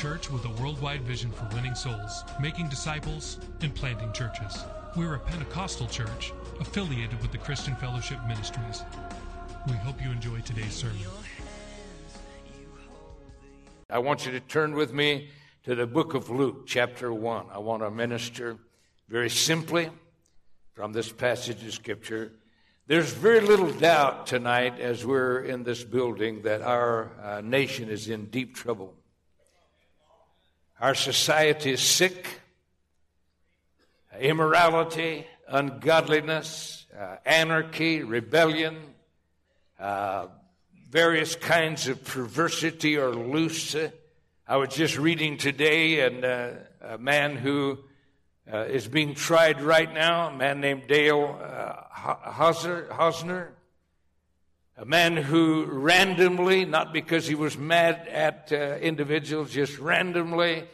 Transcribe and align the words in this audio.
Church 0.00 0.30
with 0.30 0.46
a 0.46 0.62
worldwide 0.62 1.02
vision 1.02 1.30
for 1.30 1.46
winning 1.54 1.74
souls, 1.74 2.24
making 2.40 2.66
disciples, 2.70 3.38
and 3.60 3.74
planting 3.74 4.10
churches. 4.14 4.64
We're 4.96 5.16
a 5.16 5.18
Pentecostal 5.18 5.88
church 5.88 6.32
affiliated 6.58 7.20
with 7.20 7.32
the 7.32 7.36
Christian 7.36 7.76
Fellowship 7.76 8.18
Ministries. 8.26 8.82
We 9.66 9.74
hope 9.74 10.02
you 10.02 10.10
enjoy 10.10 10.40
today's 10.40 10.72
sermon. 10.72 10.96
I 13.90 13.98
want 13.98 14.24
you 14.24 14.32
to 14.32 14.40
turn 14.40 14.74
with 14.74 14.94
me 14.94 15.28
to 15.64 15.74
the 15.74 15.86
book 15.86 16.14
of 16.14 16.30
Luke, 16.30 16.66
chapter 16.66 17.12
1. 17.12 17.48
I 17.52 17.58
want 17.58 17.82
to 17.82 17.90
minister 17.90 18.56
very 19.10 19.28
simply 19.28 19.90
from 20.72 20.94
this 20.94 21.12
passage 21.12 21.62
of 21.62 21.74
Scripture. 21.74 22.32
There's 22.86 23.12
very 23.12 23.40
little 23.40 23.70
doubt 23.70 24.26
tonight 24.26 24.80
as 24.80 25.04
we're 25.04 25.42
in 25.42 25.62
this 25.62 25.84
building 25.84 26.40
that 26.44 26.62
our 26.62 27.10
uh, 27.22 27.42
nation 27.42 27.90
is 27.90 28.08
in 28.08 28.30
deep 28.30 28.54
trouble. 28.54 28.94
Our 30.80 30.94
society 30.94 31.72
is 31.72 31.82
sick. 31.82 32.40
Immorality, 34.18 35.26
ungodliness, 35.46 36.86
uh, 36.98 37.16
anarchy, 37.26 38.02
rebellion, 38.02 38.78
uh, 39.78 40.28
various 40.88 41.36
kinds 41.36 41.86
of 41.86 42.02
perversity 42.02 42.96
are 42.96 43.10
loose. 43.10 43.76
I 44.48 44.56
was 44.56 44.70
just 44.70 44.96
reading 44.96 45.36
today, 45.36 46.00
and 46.00 46.24
uh, 46.24 46.50
a 46.80 46.96
man 46.96 47.36
who 47.36 47.80
uh, 48.50 48.60
is 48.60 48.88
being 48.88 49.14
tried 49.14 49.60
right 49.60 49.92
now, 49.92 50.28
a 50.28 50.34
man 50.34 50.62
named 50.62 50.84
Dale 50.88 51.38
uh, 51.42 52.30
Hausner, 52.30 52.88
Hausner, 52.88 53.48
a 54.80 54.86
man 54.86 55.14
who 55.14 55.66
randomly, 55.66 56.64
not 56.64 56.90
because 56.90 57.26
he 57.26 57.34
was 57.34 57.58
mad 57.58 58.08
at 58.08 58.50
uh, 58.50 58.78
individuals, 58.80 59.50
just 59.50 59.78
randomly, 59.78 60.64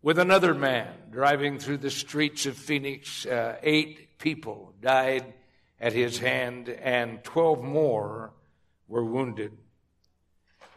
with 0.00 0.18
another 0.18 0.54
man 0.54 0.88
driving 1.10 1.58
through 1.58 1.76
the 1.76 1.90
streets 1.90 2.46
of 2.46 2.56
Phoenix, 2.56 3.26
uh, 3.26 3.58
eight 3.62 4.16
people 4.16 4.72
died 4.80 5.34
at 5.78 5.92
his 5.92 6.16
hand, 6.16 6.70
and 6.70 7.22
12 7.22 7.62
more 7.62 8.30
were 8.88 9.04
wounded. 9.04 9.52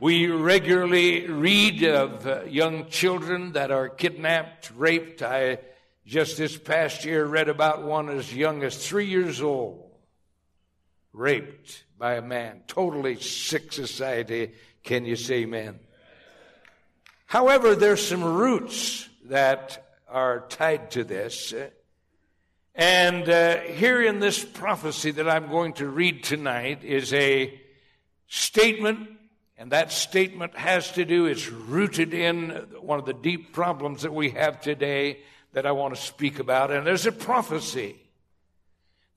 We 0.01 0.27
regularly 0.27 1.25
read 1.27 1.81
of 1.85 2.27
uh, 2.27 2.43
young 2.43 2.89
children 2.89 3.53
that 3.53 3.71
are 3.71 3.87
kidnapped, 3.87 4.69
raped. 4.75 5.23
I 5.23 5.59
just 6.05 6.35
this 6.35 6.57
past 6.57 7.05
year 7.05 7.25
read 7.25 7.47
about 7.47 7.83
one 7.83 8.09
as 8.09 8.35
young 8.35 8.63
as 8.63 8.85
three 8.85 9.05
years 9.05 9.41
old, 9.41 9.89
raped 11.13 11.85
by 12.03 12.15
a 12.15 12.21
man. 12.21 12.59
Totally 12.67 13.15
sick 13.15 13.71
society. 13.71 14.51
Can 14.83 15.05
you 15.05 15.15
say 15.15 15.43
amen? 15.43 15.79
However, 17.27 17.75
there's 17.75 18.05
some 18.05 18.25
roots 18.25 19.07
that 19.27 19.81
are 20.09 20.41
tied 20.49 20.91
to 20.91 21.05
this. 21.05 21.53
And 22.75 23.29
uh, 23.29 23.59
here 23.59 24.01
in 24.03 24.19
this 24.19 24.43
prophecy 24.43 25.11
that 25.11 25.29
I'm 25.29 25.47
going 25.47 25.71
to 25.75 25.87
read 25.87 26.25
tonight 26.25 26.83
is 26.83 27.13
a 27.13 27.57
statement, 28.27 29.09
and 29.57 29.71
that 29.71 29.93
statement 29.93 30.57
has 30.57 30.91
to 30.91 31.05
do, 31.05 31.27
it's 31.27 31.47
rooted 31.47 32.13
in 32.13 32.49
one 32.81 32.99
of 32.99 33.05
the 33.05 33.13
deep 33.13 33.53
problems 33.53 34.01
that 34.01 34.13
we 34.13 34.31
have 34.31 34.59
today 34.59 35.19
that 35.53 35.65
I 35.65 35.71
want 35.71 35.95
to 35.95 36.01
speak 36.01 36.39
about. 36.39 36.69
And 36.69 36.85
there's 36.85 37.05
a 37.05 37.13
prophecy. 37.13 38.02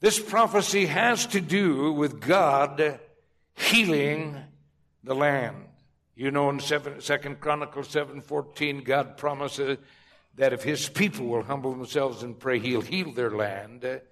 This 0.00 0.18
prophecy 0.18 0.86
has 0.86 1.26
to 1.28 1.40
do 1.40 1.92
with 1.92 2.20
God 2.20 3.00
healing 3.54 4.36
the 5.02 5.14
land. 5.14 5.56
You 6.14 6.30
know 6.30 6.50
in 6.50 6.60
Second 6.60 7.40
Chronicles 7.40 7.88
7:14 7.88 8.84
God 8.84 9.16
promises 9.16 9.78
that 10.34 10.52
if 10.52 10.62
his 10.62 10.88
people 10.88 11.26
will 11.26 11.42
humble 11.42 11.72
themselves 11.72 12.22
and 12.22 12.38
pray 12.38 12.58
he'll 12.58 12.82
heal 12.82 13.12
their 13.12 13.30
land. 13.30 14.02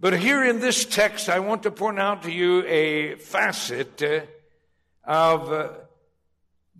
But 0.00 0.18
here 0.18 0.44
in 0.44 0.60
this 0.60 0.84
text 0.84 1.28
I 1.28 1.38
want 1.40 1.62
to 1.62 1.70
point 1.70 2.00
out 2.00 2.22
to 2.24 2.32
you 2.32 2.64
a 2.66 3.14
facet 3.16 4.02
of 5.04 5.76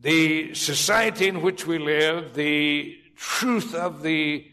the 0.00 0.54
society 0.54 1.28
in 1.28 1.42
which 1.42 1.66
we 1.66 1.78
live, 1.78 2.34
the 2.34 2.96
truth 3.16 3.74
of 3.74 4.02
the 4.02 4.50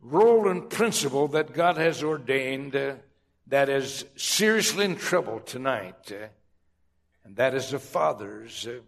role 0.00 0.48
and 0.48 0.68
principle 0.70 1.28
that 1.28 1.52
God 1.52 1.76
has 1.76 2.02
ordained 2.02 2.76
uh, 2.76 2.94
that 3.48 3.68
is 3.68 4.04
seriously 4.16 4.84
in 4.84 4.96
trouble 4.96 5.40
tonight, 5.40 6.12
uh, 6.12 6.26
and 7.24 7.36
that 7.36 7.54
is 7.54 7.70
the 7.70 7.78
fathers. 7.78 8.66
Uh, 8.66 8.80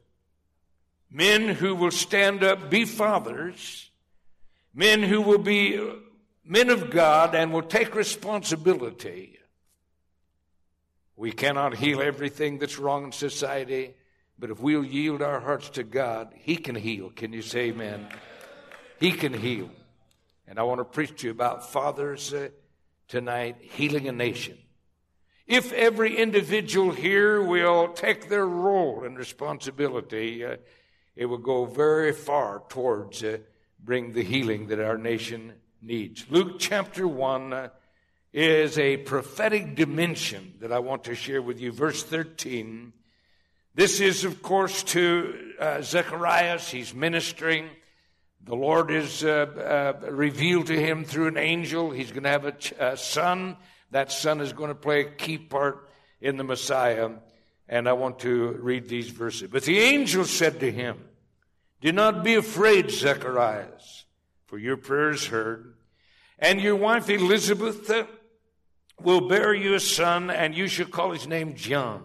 men 1.11 1.49
who 1.49 1.75
will 1.75 1.91
stand 1.91 2.45
up, 2.45 2.71
be 2.71 2.85
fathers, 2.85 3.91
men 4.75 5.03
who 5.03 5.21
will 5.21 5.39
be 5.39 5.81
men 6.45 6.71
of 6.71 6.91
God 6.91 7.35
and 7.35 7.53
will 7.53 7.63
take 7.63 7.95
responsibility. 7.95 9.39
We 11.17 11.33
cannot 11.33 11.77
heal 11.77 12.01
everything 12.01 12.59
that's 12.59 12.79
wrong 12.79 13.05
in 13.05 13.13
society, 13.13 13.95
but 14.39 14.51
if 14.51 14.61
we'll 14.61 14.85
yield 14.85 15.21
our 15.21 15.41
hearts 15.41 15.71
to 15.71 15.83
God, 15.83 16.33
He 16.35 16.57
can 16.57 16.75
heal. 16.75 17.11
Can 17.11 17.33
you 17.33 17.43
say 17.43 17.69
amen? 17.69 18.09
He 18.99 19.13
can 19.13 19.35
heal. 19.35 19.71
And 20.51 20.59
I 20.59 20.65
want 20.65 20.81
to 20.81 20.85
preach 20.85 21.21
to 21.21 21.29
you 21.29 21.31
about 21.31 21.71
fathers 21.71 22.35
uh, 22.35 22.49
tonight 23.07 23.59
healing 23.61 24.09
a 24.09 24.13
nation. 24.13 24.59
If 25.47 25.73
every 25.73 26.17
individual 26.17 26.91
here 26.91 27.41
will 27.41 27.93
take 27.93 28.29
their 28.29 28.49
role 28.49 29.05
and 29.05 29.17
responsibility, 29.17 30.45
uh, 30.45 30.57
it 31.15 31.27
will 31.27 31.39
go 31.39 31.67
very 31.67 32.13
far 32.13 32.65
towards 32.69 33.23
uh, 33.23 33.39
bring 33.79 34.13
the 34.13 34.25
healing 34.25 34.67
that 34.67 34.81
our 34.81 34.99
nation 34.99 35.53
needs. 35.81 36.27
Luke 36.31 36.57
chapter 36.59 37.07
1 37.07 37.53
uh, 37.53 37.69
is 38.33 38.77
a 38.77 38.97
prophetic 38.97 39.77
dimension 39.77 40.55
that 40.59 40.73
I 40.73 40.81
want 40.81 41.05
to 41.05 41.15
share 41.15 41.43
with 41.43 41.61
you. 41.61 41.71
Verse 41.71 42.03
13. 42.03 42.93
This 43.77 44.01
is, 44.01 44.25
of 44.25 44.43
course, 44.43 44.83
to 44.83 45.53
uh, 45.61 45.83
Zechariah. 45.83 46.59
He's 46.59 46.93
ministering. 46.93 47.71
The 48.43 48.57
Lord 48.57 48.91
is 48.91 49.23
uh, 49.23 49.93
uh, 50.03 50.11
revealed 50.11 50.69
to 50.69 50.81
him 50.81 51.05
through 51.05 51.29
an 51.29 51.37
angel. 51.37 51.91
He's 51.91 52.11
going 52.11 52.23
to 52.23 52.31
have 52.31 52.47
a, 52.47 52.53
ch- 52.53 52.73
a, 52.79 52.97
son. 52.97 53.57
That 53.91 54.11
son 54.11 54.41
is 54.41 54.53
going 54.53 54.69
to 54.69 54.75
play 54.75 55.03
a 55.03 55.11
key 55.11 55.37
part 55.37 55.89
in 56.21 56.37
the 56.37 56.45
Messiah. 56.45 57.11
And 57.69 57.89
I 57.89 57.93
want 57.93 58.21
to 58.21 58.53
read 58.53 58.89
these 58.89 59.11
verses. 59.11 59.51
But 59.51 59.65
the 59.65 59.79
angel 59.79 60.25
said 60.25 60.61
to 60.61 60.73
him, 60.73 60.99
Do 61.83 61.93
not 61.93 62.25
be 62.25 62.35
afraid, 62.35 62.91
Zacharias, 62.91 64.07
for 64.47 64.59
your 64.59 64.79
prayer 64.79 65.11
is 65.11 65.27
heard. 65.27 65.75
And 66.39 66.61
your 66.61 66.77
wife 66.77 67.11
Elizabeth 67.11 67.93
will 69.03 69.29
bear 69.29 69.53
you 69.53 69.75
a 69.75 69.81
son, 69.81 70.31
and 70.31 70.55
you 70.55 70.67
shall 70.67 70.87
call 70.87 71.13
his 71.13 71.27
name 71.27 71.55
John. 71.55 72.05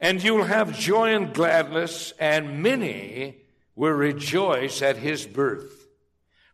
And 0.00 0.22
you 0.22 0.34
will 0.34 0.44
have 0.44 0.78
joy 0.78 1.14
and 1.14 1.34
gladness, 1.34 2.14
and 2.18 2.62
many 2.62 3.37
will 3.78 3.92
rejoice 3.92 4.82
at 4.82 4.96
his 4.96 5.24
birth. 5.24 5.86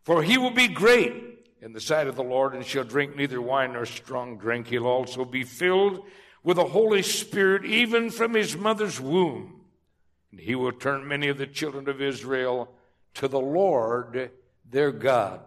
For 0.03 0.21
he 0.21 0.37
will 0.37 0.51
be 0.51 0.67
great 0.67 1.49
in 1.59 1.73
the 1.73 1.81
sight 1.81 2.05
of 2.05 2.15
the 2.15 2.23
Lord 2.23 2.53
and 2.53 2.63
shall 2.63 2.83
drink 2.83 3.15
neither 3.15 3.41
wine 3.41 3.73
nor 3.73 3.87
strong 3.87 4.37
drink. 4.37 4.67
He'll 4.67 4.85
also 4.85 5.25
be 5.25 5.43
filled 5.43 6.05
with 6.43 6.57
the 6.57 6.65
Holy 6.65 7.01
Spirit 7.01 7.65
even 7.65 8.11
from 8.11 8.35
his 8.35 8.55
mother's 8.55 9.01
womb. 9.01 9.61
And 10.29 10.39
he 10.39 10.53
will 10.53 10.71
turn 10.71 11.07
many 11.07 11.27
of 11.27 11.39
the 11.39 11.47
children 11.47 11.89
of 11.89 11.99
Israel 11.99 12.69
to 13.15 13.27
the 13.27 13.39
Lord 13.39 14.29
their 14.69 14.91
God. 14.91 15.39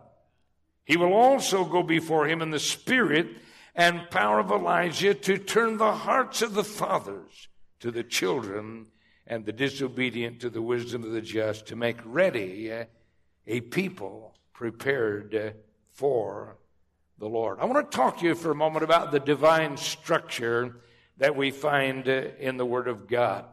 He 0.84 0.96
will 0.96 1.12
also 1.12 1.64
go 1.64 1.84
before 1.84 2.26
him 2.26 2.42
in 2.42 2.50
the 2.50 2.58
spirit 2.58 3.28
and 3.76 4.10
power 4.10 4.40
of 4.40 4.50
Elijah 4.50 5.14
to 5.14 5.38
turn 5.38 5.76
the 5.76 5.92
hearts 5.92 6.42
of 6.42 6.54
the 6.54 6.64
fathers 6.64 7.46
to 7.78 7.92
the 7.92 8.02
children 8.02 8.86
and 9.28 9.44
the 9.44 9.52
disobedient 9.52 10.40
to 10.40 10.50
the 10.50 10.62
wisdom 10.62 11.04
of 11.04 11.12
the 11.12 11.20
just 11.20 11.66
to 11.66 11.76
make 11.76 11.98
ready 12.04 12.72
uh, 12.72 12.84
a 13.46 13.60
people 13.60 14.34
prepared 14.54 15.34
uh, 15.34 15.50
for 15.92 16.56
the 17.18 17.28
Lord. 17.28 17.58
I 17.60 17.66
want 17.66 17.90
to 17.90 17.96
talk 17.96 18.18
to 18.18 18.24
you 18.24 18.34
for 18.34 18.50
a 18.50 18.54
moment 18.54 18.84
about 18.84 19.12
the 19.12 19.20
divine 19.20 19.76
structure 19.76 20.80
that 21.18 21.36
we 21.36 21.50
find 21.50 22.08
uh, 22.08 22.28
in 22.40 22.56
the 22.56 22.64
Word 22.64 22.88
of 22.88 23.06
God. 23.06 23.44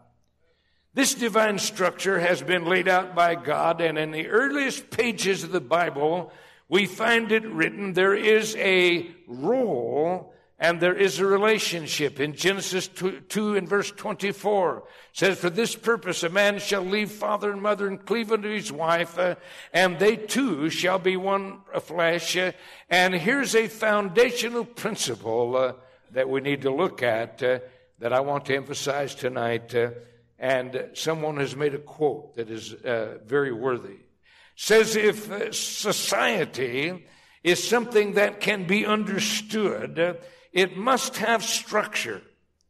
This 0.94 1.14
divine 1.14 1.60
structure 1.60 2.20
has 2.20 2.42
been 2.42 2.64
laid 2.64 2.88
out 2.88 3.14
by 3.14 3.36
God, 3.36 3.82
and 3.82 3.98
in 3.98 4.12
the 4.12 4.30
earliest 4.30 4.90
pages 4.92 5.44
of 5.44 5.52
the 5.52 5.60
Bible, 5.60 6.32
we 6.70 6.86
find 6.86 7.34
it 7.34 7.46
written 7.46 7.92
there 7.92 8.16
is 8.16 8.56
a 8.56 9.12
role 9.28 10.34
and 10.58 10.80
there 10.80 10.96
is 10.96 11.20
a 11.20 11.26
relationship. 11.26 12.20
In 12.20 12.34
Genesis 12.34 12.88
2, 12.88 13.22
2 13.28 13.56
and 13.58 13.68
verse 13.68 13.92
24 13.92 14.84
says, 15.12 15.38
For 15.38 15.50
this 15.50 15.76
purpose 15.76 16.24
a 16.24 16.30
man 16.30 16.60
shall 16.60 16.82
leave 16.82 17.12
father 17.12 17.52
and 17.52 17.62
mother 17.62 17.88
and 17.88 18.04
cleave 18.04 18.32
unto 18.32 18.50
his 18.50 18.72
wife, 18.72 19.20
uh, 19.20 19.36
and 19.74 20.00
they 20.00 20.16
two 20.16 20.70
shall 20.70 20.98
be 20.98 21.18
one 21.18 21.60
flesh. 21.82 22.38
Uh, 22.38 22.54
and 22.90 23.14
here's 23.14 23.54
a 23.54 23.68
foundational 23.68 24.64
principle 24.64 25.58
uh, 25.58 25.74
that 26.12 26.30
we 26.30 26.40
need 26.40 26.62
to 26.62 26.72
look 26.72 27.04
at 27.04 27.44
uh, 27.44 27.60
that 28.00 28.14
I 28.14 28.22
want 28.22 28.46
to 28.46 28.56
emphasize 28.56 29.14
tonight. 29.14 29.76
Uh, 29.76 29.92
and 30.40 30.90
someone 30.94 31.38
has 31.38 31.56
made 31.56 31.76
a 31.76 31.80
quote 31.80 32.36
that 32.36 32.50
is 32.50 32.74
uh, 32.74 33.18
very 33.26 33.52
worthy. 33.52 34.00
Says 34.56 34.96
if 34.96 35.54
society 35.54 37.06
is 37.44 37.68
something 37.68 38.14
that 38.14 38.40
can 38.40 38.66
be 38.66 38.86
understood, 38.86 40.18
it 40.56 40.78
must 40.78 41.18
have 41.18 41.44
structure. 41.44 42.22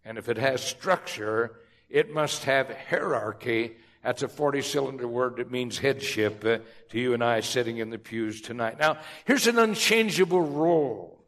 And 0.03 0.17
if 0.17 0.27
it 0.27 0.37
has 0.37 0.61
structure, 0.61 1.59
it 1.87 2.11
must 2.11 2.43
have 2.43 2.75
hierarchy. 2.89 3.77
That's 4.03 4.23
a 4.23 4.27
40 4.27 4.63
cylinder 4.63 5.07
word 5.07 5.37
that 5.37 5.51
means 5.51 5.77
headship 5.77 6.43
uh, 6.43 6.57
to 6.89 6.99
you 6.99 7.13
and 7.13 7.23
I 7.23 7.39
sitting 7.39 7.77
in 7.77 7.91
the 7.91 7.99
pews 7.99 8.41
tonight. 8.41 8.79
Now, 8.79 8.97
here's 9.25 9.45
an 9.45 9.59
unchangeable 9.59 10.41
role. 10.41 11.23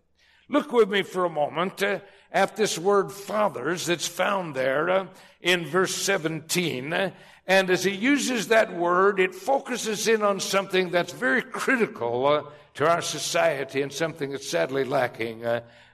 Look 0.50 0.74
with 0.74 0.90
me 0.90 1.04
for 1.04 1.26
a 1.26 1.30
moment 1.30 1.84
uh, 1.84 2.00
at 2.32 2.56
this 2.56 2.78
word 2.78 3.12
fathers 3.12 3.86
that's 3.86 4.08
found 4.08 4.56
there 4.56 4.90
uh, 4.90 5.08
in 5.42 5.66
verse 5.66 5.94
17. 5.96 7.14
And 7.46 7.70
as 7.70 7.84
he 7.84 7.92
uses 7.92 8.48
that 8.48 8.74
word, 8.74 9.20
it 9.20 9.36
focuses 9.36 10.08
in 10.08 10.24
on 10.24 10.40
something 10.40 10.90
that's 10.90 11.14
very 11.14 11.44
critical 11.44 12.26
uh, 12.26 12.44
to 12.76 12.90
our 12.90 13.02
society 13.02 13.84
and 13.84 13.94
something 13.94 14.32
that's 14.32 14.50
sadly 14.50 14.84
lacking 14.84 15.46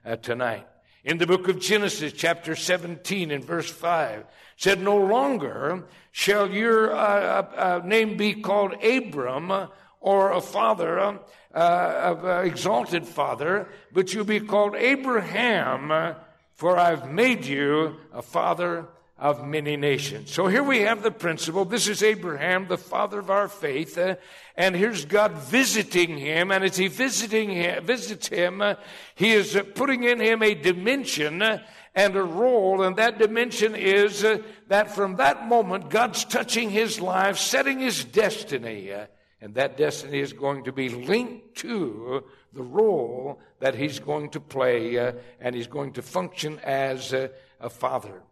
uh, 0.05 0.15
tonight. 0.17 0.67
In 1.03 1.17
the 1.17 1.27
book 1.27 1.49
of 1.49 1.59
Genesis, 1.59 2.13
chapter 2.13 2.55
17 2.55 3.31
and 3.31 3.43
verse 3.43 3.69
5, 3.69 4.25
said, 4.55 4.81
No 4.81 4.97
longer 4.97 5.83
shall 6.11 6.49
your 6.49 6.93
uh, 6.93 6.97
uh, 6.97 7.81
uh 7.83 7.85
name 7.85 8.15
be 8.15 8.35
called 8.35 8.73
Abram 8.83 9.69
or 9.99 10.31
a 10.31 10.41
father, 10.41 10.99
uh, 10.99 11.17
uh, 11.53 12.41
exalted 12.45 13.05
father, 13.05 13.67
but 13.91 14.13
you'll 14.13 14.25
be 14.25 14.39
called 14.39 14.75
Abraham, 14.75 16.15
for 16.53 16.77
I've 16.77 17.09
made 17.09 17.45
you 17.45 17.97
a 18.13 18.21
father 18.21 18.87
of 19.17 19.45
many 19.45 19.77
nations. 19.77 20.31
So 20.31 20.47
here 20.47 20.63
we 20.63 20.79
have 20.79 21.03
the 21.03 21.11
principle. 21.11 21.65
This 21.65 21.87
is 21.87 22.01
Abraham, 22.01 22.67
the 22.67 22.77
father 22.77 23.19
of 23.19 23.29
our 23.29 23.47
faith. 23.47 23.97
Uh, 23.97 24.15
and 24.57 24.75
here's 24.75 25.05
God 25.05 25.33
visiting 25.33 26.17
him. 26.17 26.51
And 26.51 26.63
as 26.63 26.77
he 26.77 26.87
visiting 26.87 27.51
him, 27.51 27.85
visits 27.85 28.27
him, 28.27 28.61
uh, 28.61 28.75
he 29.15 29.31
is 29.31 29.55
uh, 29.55 29.63
putting 29.75 30.03
in 30.03 30.19
him 30.19 30.41
a 30.41 30.55
dimension 30.55 31.41
uh, 31.41 31.59
and 31.93 32.15
a 32.15 32.23
role. 32.23 32.81
And 32.81 32.95
that 32.95 33.19
dimension 33.19 33.75
is 33.75 34.23
uh, 34.23 34.39
that 34.67 34.95
from 34.95 35.17
that 35.17 35.47
moment, 35.47 35.91
God's 35.91 36.25
touching 36.25 36.71
his 36.71 36.99
life, 36.99 37.37
setting 37.37 37.79
his 37.79 38.03
destiny. 38.03 38.91
Uh, 38.91 39.05
and 39.41 39.53
that 39.55 39.77
destiny 39.77 40.21
is 40.21 40.33
going 40.33 40.63
to 40.63 40.71
be 40.71 40.89
linked 40.89 41.55
to 41.57 42.23
the 42.53 42.63
role 42.63 43.39
that 43.59 43.75
he's 43.75 43.99
going 43.99 44.29
to 44.29 44.39
play. 44.39 44.97
and 45.39 45.53
he's 45.53 45.67
going 45.67 45.91
to 45.93 46.01
function 46.01 46.59
as 46.63 47.13
a 47.13 47.29
father. 47.69 48.23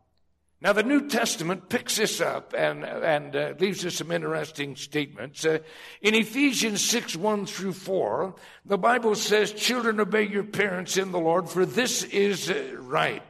Now, 0.63 0.73
the 0.73 0.83
New 0.83 1.07
Testament 1.07 1.69
picks 1.69 1.95
this 1.95 2.21
up 2.21 2.53
and, 2.55 2.85
and 2.85 3.35
uh, 3.35 3.53
leaves 3.57 3.83
us 3.83 3.95
some 3.95 4.11
interesting 4.11 4.75
statements. 4.75 5.43
Uh, 5.43 5.57
in 6.03 6.13
Ephesians 6.13 6.87
6 6.87 7.15
1 7.15 7.47
through 7.47 7.73
4, 7.73 8.35
the 8.65 8.77
Bible 8.77 9.15
says, 9.15 9.51
Children, 9.53 9.99
obey 9.99 10.27
your 10.27 10.43
parents 10.43 10.97
in 10.97 11.11
the 11.11 11.19
Lord, 11.19 11.49
for 11.49 11.65
this 11.65 12.03
is 12.03 12.51
uh, 12.51 12.75
right. 12.77 13.23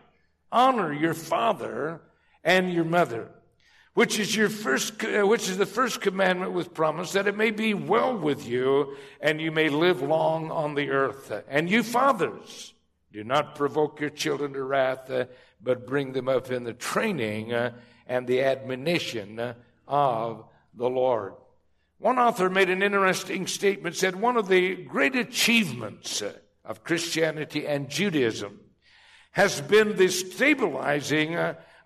Honor 0.51 0.91
your 0.91 1.13
father 1.13 2.01
and 2.43 2.73
your 2.73 2.83
mother, 2.83 3.29
which 3.93 4.19
is 4.19 4.35
your 4.35 4.49
first, 4.49 5.01
uh, 5.05 5.25
which 5.25 5.47
is 5.47 5.57
the 5.57 5.65
first 5.65 6.01
commandment 6.01 6.51
with 6.51 6.73
promise, 6.73 7.13
that 7.13 7.27
it 7.27 7.37
may 7.37 7.51
be 7.51 7.73
well 7.73 8.13
with 8.13 8.45
you 8.45 8.97
and 9.21 9.39
you 9.39 9.53
may 9.53 9.69
live 9.69 10.01
long 10.01 10.51
on 10.51 10.75
the 10.75 10.89
earth. 10.89 11.31
And 11.47 11.69
you 11.69 11.81
fathers, 11.81 12.73
do 13.13 13.23
not 13.23 13.55
provoke 13.55 14.01
your 14.01 14.09
children 14.09 14.51
to 14.51 14.63
wrath 14.63 15.09
uh, 15.09 15.25
but 15.63 15.87
bring 15.87 16.13
them 16.13 16.27
up 16.27 16.51
in 16.51 16.63
the 16.63 16.73
training 16.73 17.53
uh, 17.53 17.71
and 18.07 18.27
the 18.27 18.41
admonition 18.41 19.39
uh, 19.39 19.53
of 19.87 20.45
the 20.73 20.89
Lord. 20.89 21.33
One 21.99 22.17
author 22.17 22.49
made 22.49 22.69
an 22.69 22.81
interesting 22.81 23.45
statement, 23.47 23.95
said 23.95 24.15
one 24.15 24.37
of 24.37 24.47
the 24.47 24.75
great 24.75 25.15
achievements 25.15 26.21
uh, 26.21 26.33
of 26.65 26.83
Christianity 26.83 27.67
and 27.67 27.89
Judaism 27.89 28.59
has 29.31 29.61
been 29.61 29.95
the 29.95 30.09
stabilizing 30.09 31.37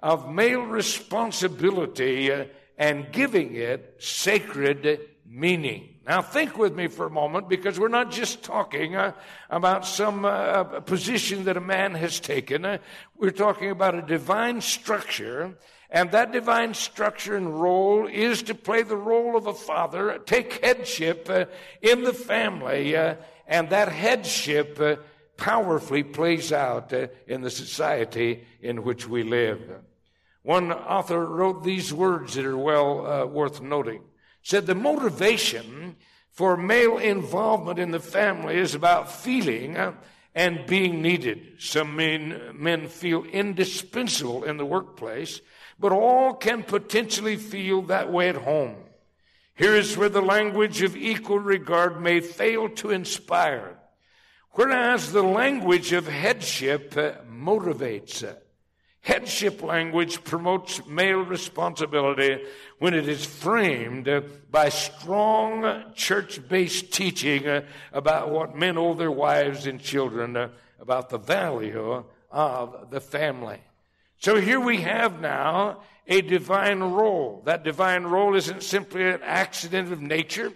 of 0.02 0.32
male 0.32 0.64
responsibility 0.64 2.32
and 2.78 3.12
giving 3.12 3.56
it 3.56 3.96
sacred 4.00 5.00
meaning. 5.28 5.95
Now, 6.08 6.22
think 6.22 6.56
with 6.56 6.76
me 6.76 6.88
for 6.88 7.08
a 7.08 7.10
moment 7.10 7.50
because 7.50 7.80
we're 7.80 7.88
not 7.88 8.12
just 8.12 8.44
talking 8.44 8.96
uh, 8.96 9.14
about 9.50 9.88
some 9.88 10.24
uh, 10.24 10.64
position 10.82 11.46
that 11.46 11.58
a 11.58 11.62
man 11.62 11.96
has 11.96 12.20
taken. 12.20 12.64
Uh, 12.64 12.78
we're 13.18 13.32
talking 13.32 13.72
about 13.72 13.96
a 13.96 14.04
divine 14.04 14.62
structure, 14.62 15.58
and 15.90 16.12
that 16.12 16.32
divine 16.32 16.76
structure 16.76 17.36
and 17.36 17.60
role 17.60 18.06
is 18.06 18.44
to 18.44 18.54
play 18.54 18.84
the 18.84 18.96
role 18.96 19.36
of 19.36 19.48
a 19.48 19.54
father, 19.54 20.20
take 20.28 20.64
headship 20.64 21.28
uh, 21.28 21.46
in 21.82 22.04
the 22.04 22.14
family, 22.14 22.96
uh, 22.96 23.16
and 23.48 23.72
that 23.72 23.90
headship 23.90 24.80
uh, 24.80 24.98
powerfully 25.38 26.04
plays 26.04 26.54
out 26.54 26.94
in 27.26 27.42
the 27.42 27.50
society 27.50 28.44
in 28.62 28.84
which 28.84 29.08
we 29.08 29.24
live. 29.24 29.60
One 30.44 30.72
author 30.72 31.26
wrote 31.26 31.64
these 31.64 31.92
words 31.92 32.36
that 32.36 32.46
are 32.46 32.56
well 32.56 33.28
worth 33.28 33.60
noting 33.60 34.02
said 34.46 34.68
the 34.68 34.76
motivation 34.76 35.96
for 36.30 36.56
male 36.56 37.00
involvement 37.00 37.80
in 37.80 37.90
the 37.90 38.00
family 38.00 38.56
is 38.58 38.76
about 38.76 39.12
feeling 39.12 39.76
uh, 39.76 39.92
and 40.36 40.68
being 40.68 41.02
needed. 41.02 41.56
Some 41.58 41.96
men, 41.96 42.52
men 42.54 42.88
feel 42.88 43.24
indispensable 43.24 44.44
in 44.44 44.58
the 44.58 44.66
workplace, 44.66 45.42
but 45.80 45.92
all 45.92 46.36
can 46.36 46.62
potentially 46.62 47.38
feel 47.38 47.82
that 47.84 48.12
way 48.12 48.30
at 48.30 48.36
home. 48.36 48.76
Here 49.56 49.76
is 49.76 49.98
where 49.98 50.10
the 50.10 50.22
language 50.22 50.84
of 50.84 50.96
equal 50.96 51.40
regard 51.40 52.00
may 52.00 52.20
fail 52.20 52.70
to 52.70 52.92
inspire, 52.92 53.80
whereas 54.52 55.12
the 55.12 55.24
language 55.24 55.92
of 55.92 56.08
headship 56.08 56.96
uh, 56.96 57.14
motivates. 57.28 58.24
Uh, 58.24 58.36
Headship 59.06 59.62
language 59.62 60.24
promotes 60.24 60.84
male 60.88 61.20
responsibility 61.20 62.44
when 62.80 62.96
it 62.96 63.08
is 63.08 63.24
framed 63.24 64.10
by 64.50 64.70
strong 64.70 65.94
church 65.94 66.48
based 66.50 66.92
teaching 66.92 67.62
about 67.94 68.32
what 68.32 68.56
men 68.56 68.80
owe 68.80 68.96
their 68.96 69.12
wives 69.12 69.68
and 69.68 69.80
children, 69.80 70.50
about 70.80 71.10
the 71.10 71.20
value 71.20 72.04
of 72.32 72.90
the 72.90 73.00
family. 73.00 73.60
So 74.18 74.42
here 74.42 74.60
we 74.60 74.82
have 74.82 75.22
now 75.22 75.84
a 76.08 76.22
divine 76.22 76.80
role. 76.80 77.44
That 77.46 77.64
divine 77.64 78.06
role 78.06 78.36
isn't 78.36 78.64
simply 78.64 79.08
an 79.08 79.22
accident 79.22 79.92
of 79.92 80.02
nature. 80.02 80.52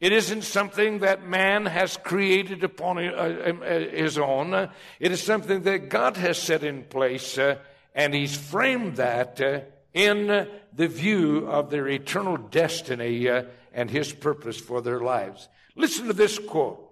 It 0.00 0.14
isn't 0.14 0.44
something 0.44 1.00
that 1.00 1.26
man 1.26 1.66
has 1.66 1.98
created 1.98 2.64
upon 2.64 2.96
uh, 2.96 3.10
uh, 3.10 3.78
his 3.90 4.16
own. 4.16 4.70
It 4.98 5.12
is 5.12 5.22
something 5.22 5.64
that 5.64 5.90
God 5.90 6.16
has 6.16 6.38
set 6.38 6.64
in 6.64 6.84
place 6.84 7.36
uh, 7.36 7.56
and 7.94 8.14
he's 8.14 8.36
framed 8.36 8.96
that 8.96 9.40
uh, 9.40 9.60
in 9.92 10.48
the 10.72 10.88
view 10.88 11.46
of 11.48 11.70
their 11.70 11.88
eternal 11.88 12.36
destiny 12.36 13.28
uh, 13.28 13.44
and 13.72 13.90
his 13.90 14.12
purpose 14.12 14.58
for 14.58 14.80
their 14.80 15.00
lives. 15.00 15.48
Listen 15.76 16.06
to 16.06 16.12
this 16.12 16.38
quote. 16.38 16.86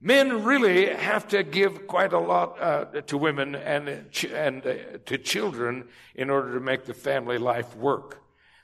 Men 0.00 0.44
really 0.44 0.86
have 0.86 1.26
to 1.28 1.42
give 1.42 1.86
quite 1.86 2.12
a 2.12 2.18
lot 2.18 2.60
uh, 2.60 2.84
to 3.02 3.16
women 3.16 3.54
and, 3.54 3.88
and 4.32 4.66
uh, 4.66 4.74
to 5.06 5.18
children 5.18 5.88
in 6.14 6.28
order 6.28 6.52
to 6.54 6.60
make 6.60 6.84
the 6.84 6.94
family 6.94 7.38
life 7.38 7.74
work. 7.76 8.22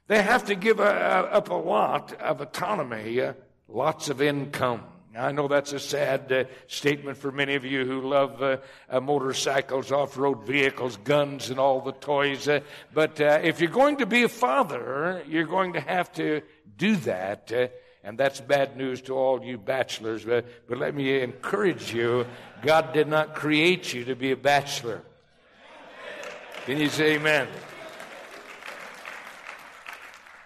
They 0.08 0.22
have 0.22 0.44
to 0.46 0.54
give 0.54 0.78
a, 0.78 0.82
a, 0.82 1.36
up 1.36 1.48
a 1.48 1.54
lot 1.54 2.12
of 2.20 2.42
autonomy, 2.42 3.20
uh, 3.20 3.32
lots 3.66 4.10
of 4.10 4.20
income. 4.20 4.82
I 5.16 5.30
know 5.30 5.46
that's 5.46 5.74
a 5.74 5.78
sad 5.78 6.32
uh, 6.32 6.44
statement 6.68 7.18
for 7.18 7.30
many 7.30 7.54
of 7.54 7.66
you 7.66 7.84
who 7.84 8.00
love 8.00 8.42
uh, 8.42 8.56
uh, 8.88 9.00
motorcycles, 9.00 9.92
off 9.92 10.16
road 10.16 10.46
vehicles, 10.46 10.96
guns, 11.04 11.50
and 11.50 11.60
all 11.60 11.82
the 11.82 11.92
toys. 11.92 12.48
Uh, 12.48 12.60
but 12.94 13.20
uh, 13.20 13.40
if 13.42 13.60
you're 13.60 13.70
going 13.70 13.98
to 13.98 14.06
be 14.06 14.22
a 14.22 14.28
father, 14.28 15.22
you're 15.28 15.44
going 15.44 15.74
to 15.74 15.80
have 15.80 16.10
to 16.12 16.40
do 16.78 16.96
that. 16.96 17.52
Uh, 17.52 17.68
and 18.02 18.16
that's 18.16 18.40
bad 18.40 18.76
news 18.78 19.02
to 19.02 19.14
all 19.14 19.44
you 19.44 19.58
bachelors. 19.58 20.24
But, 20.24 20.46
but 20.66 20.78
let 20.78 20.94
me 20.94 21.20
encourage 21.20 21.92
you 21.92 22.26
God 22.62 22.94
did 22.94 23.06
not 23.06 23.34
create 23.34 23.92
you 23.92 24.06
to 24.06 24.14
be 24.14 24.30
a 24.30 24.36
bachelor. 24.36 25.02
Can 26.64 26.78
you 26.78 26.88
say 26.88 27.16
amen? 27.16 27.48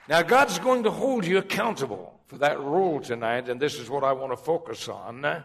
Now, 0.08 0.22
God's 0.22 0.58
going 0.58 0.84
to 0.84 0.90
hold 0.90 1.24
you 1.24 1.38
accountable 1.38 2.15
for 2.26 2.38
that 2.38 2.60
role 2.60 3.00
tonight, 3.00 3.48
and 3.48 3.60
this 3.60 3.78
is 3.78 3.88
what 3.88 4.04
I 4.04 4.12
want 4.12 4.32
to 4.32 4.36
focus 4.36 4.88
on. 4.88 5.44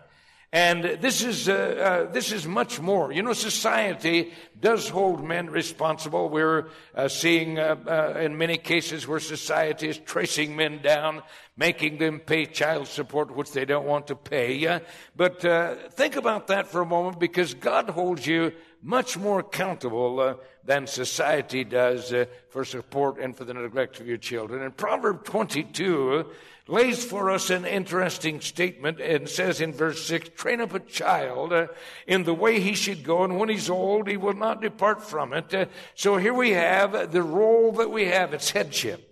And 0.54 0.84
this 0.84 1.24
is, 1.24 1.48
uh, 1.48 1.54
uh, 1.54 2.12
this 2.12 2.34
is 2.34 2.46
much 2.46 2.82
more. 2.82 3.14
You 3.14 3.24
know, 3.24 3.32
society 3.32 4.34
does 4.60 4.90
hold 4.90 5.24
men 5.24 5.50
responsible. 5.50 6.28
We're 6.28 6.68
uh, 6.94 7.08
seeing 7.08 7.58
uh, 7.58 7.78
uh, 7.88 8.20
in 8.20 8.38
many 8.38 8.58
cases 8.58 9.08
where 9.08 9.22
society 9.22 9.88
is 9.88 9.98
tracing 9.98 10.58
men 10.58 10.82
down, 10.82 11.24
making 11.56 12.00
them 12.00 12.20
pay 12.20 12.48
child 12.48 12.88
support, 12.88 13.34
which 13.34 13.54
they 13.54 13.64
don't 13.64 13.86
want 13.86 14.08
to 14.08 14.16
pay. 14.18 14.82
but 15.16 15.46
uh, 15.46 15.76
think 15.92 16.18
about 16.18 16.48
that 16.48 16.68
for 16.68 16.82
a 16.82 16.86
moment 16.86 17.18
because 17.18 17.54
God 17.54 17.90
holds 17.90 18.28
you 18.28 18.52
much 18.82 19.18
more 19.18 19.40
accountable 19.40 20.40
than 20.64 20.88
society 20.88 21.64
does 21.64 22.14
for 22.50 22.66
support 22.66 23.20
and 23.20 23.36
for 23.36 23.46
the 23.46 23.54
neglect 23.54 24.00
of 24.00 24.08
your 24.08 24.18
children. 24.18 24.62
And 24.62 24.76
Proverb 24.76 25.24
22, 25.24 26.26
lays 26.72 27.04
for 27.04 27.30
us 27.30 27.50
an 27.50 27.66
interesting 27.66 28.40
statement 28.40 29.00
and 29.00 29.28
says 29.28 29.62
in 29.62 29.74
verse 29.74 30.06
6 30.06 30.30
train 30.30 30.62
up 30.62 30.74
a 30.74 30.80
child 30.80 31.52
uh, 31.52 31.68
in 32.08 32.24
the 32.24 32.34
way 32.34 32.60
he 32.60 32.74
should 32.74 33.04
go, 33.04 33.24
and 33.24 33.38
when 33.38 33.50
he's 33.50 33.70
old, 33.70 34.08
he 34.08 34.18
will 34.18 34.34
not 34.34 34.62
depart 34.62 35.04
from 35.04 35.34
it. 35.34 35.54
Uh, 35.54 35.66
so 35.96 36.18
here 36.18 36.34
we 36.34 36.52
have 36.52 37.12
the 37.12 37.22
role 37.22 37.74
that 37.74 37.92
we 37.92 38.06
have 38.06 38.34
it's 38.34 38.52
headship. 38.52 39.08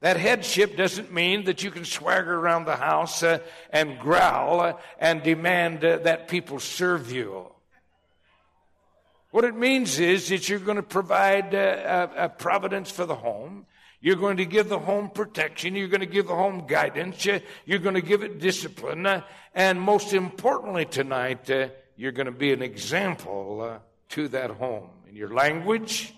That 0.00 0.16
headship 0.16 0.76
doesn't 0.76 1.12
mean 1.12 1.44
that 1.44 1.62
you 1.62 1.70
can 1.70 1.84
swagger 1.84 2.34
around 2.34 2.64
the 2.64 2.76
house 2.76 3.22
uh, 3.22 3.38
and 3.70 3.98
growl 3.98 4.60
uh, 4.60 4.72
and 4.98 5.22
demand 5.22 5.84
uh, 5.84 5.98
that 5.98 6.28
people 6.28 6.58
serve 6.58 7.12
you. 7.12 7.52
What 9.30 9.44
it 9.44 9.54
means 9.54 10.00
is 10.00 10.28
that 10.30 10.48
you're 10.48 10.58
going 10.58 10.76
to 10.76 10.82
provide 10.82 11.54
uh, 11.54 12.08
a, 12.16 12.24
a 12.24 12.28
providence 12.28 12.90
for 12.90 13.06
the 13.06 13.14
home. 13.14 13.66
You're 14.00 14.16
going 14.16 14.38
to 14.38 14.44
give 14.44 14.68
the 14.68 14.78
home 14.78 15.10
protection. 15.10 15.76
You're 15.76 15.88
going 15.88 16.00
to 16.00 16.06
give 16.06 16.26
the 16.26 16.34
home 16.34 16.66
guidance. 16.66 17.24
You're 17.64 17.78
going 17.78 17.94
to 17.94 18.02
give 18.02 18.24
it 18.24 18.40
discipline. 18.40 19.06
And 19.54 19.80
most 19.80 20.14
importantly 20.14 20.84
tonight, 20.84 21.48
uh, 21.48 21.68
you're 21.96 22.12
going 22.12 22.26
to 22.26 22.32
be 22.32 22.52
an 22.52 22.62
example 22.62 23.60
uh, 23.62 23.78
to 24.10 24.28
that 24.28 24.50
home 24.50 24.90
in 25.08 25.14
your 25.14 25.32
language, 25.32 26.12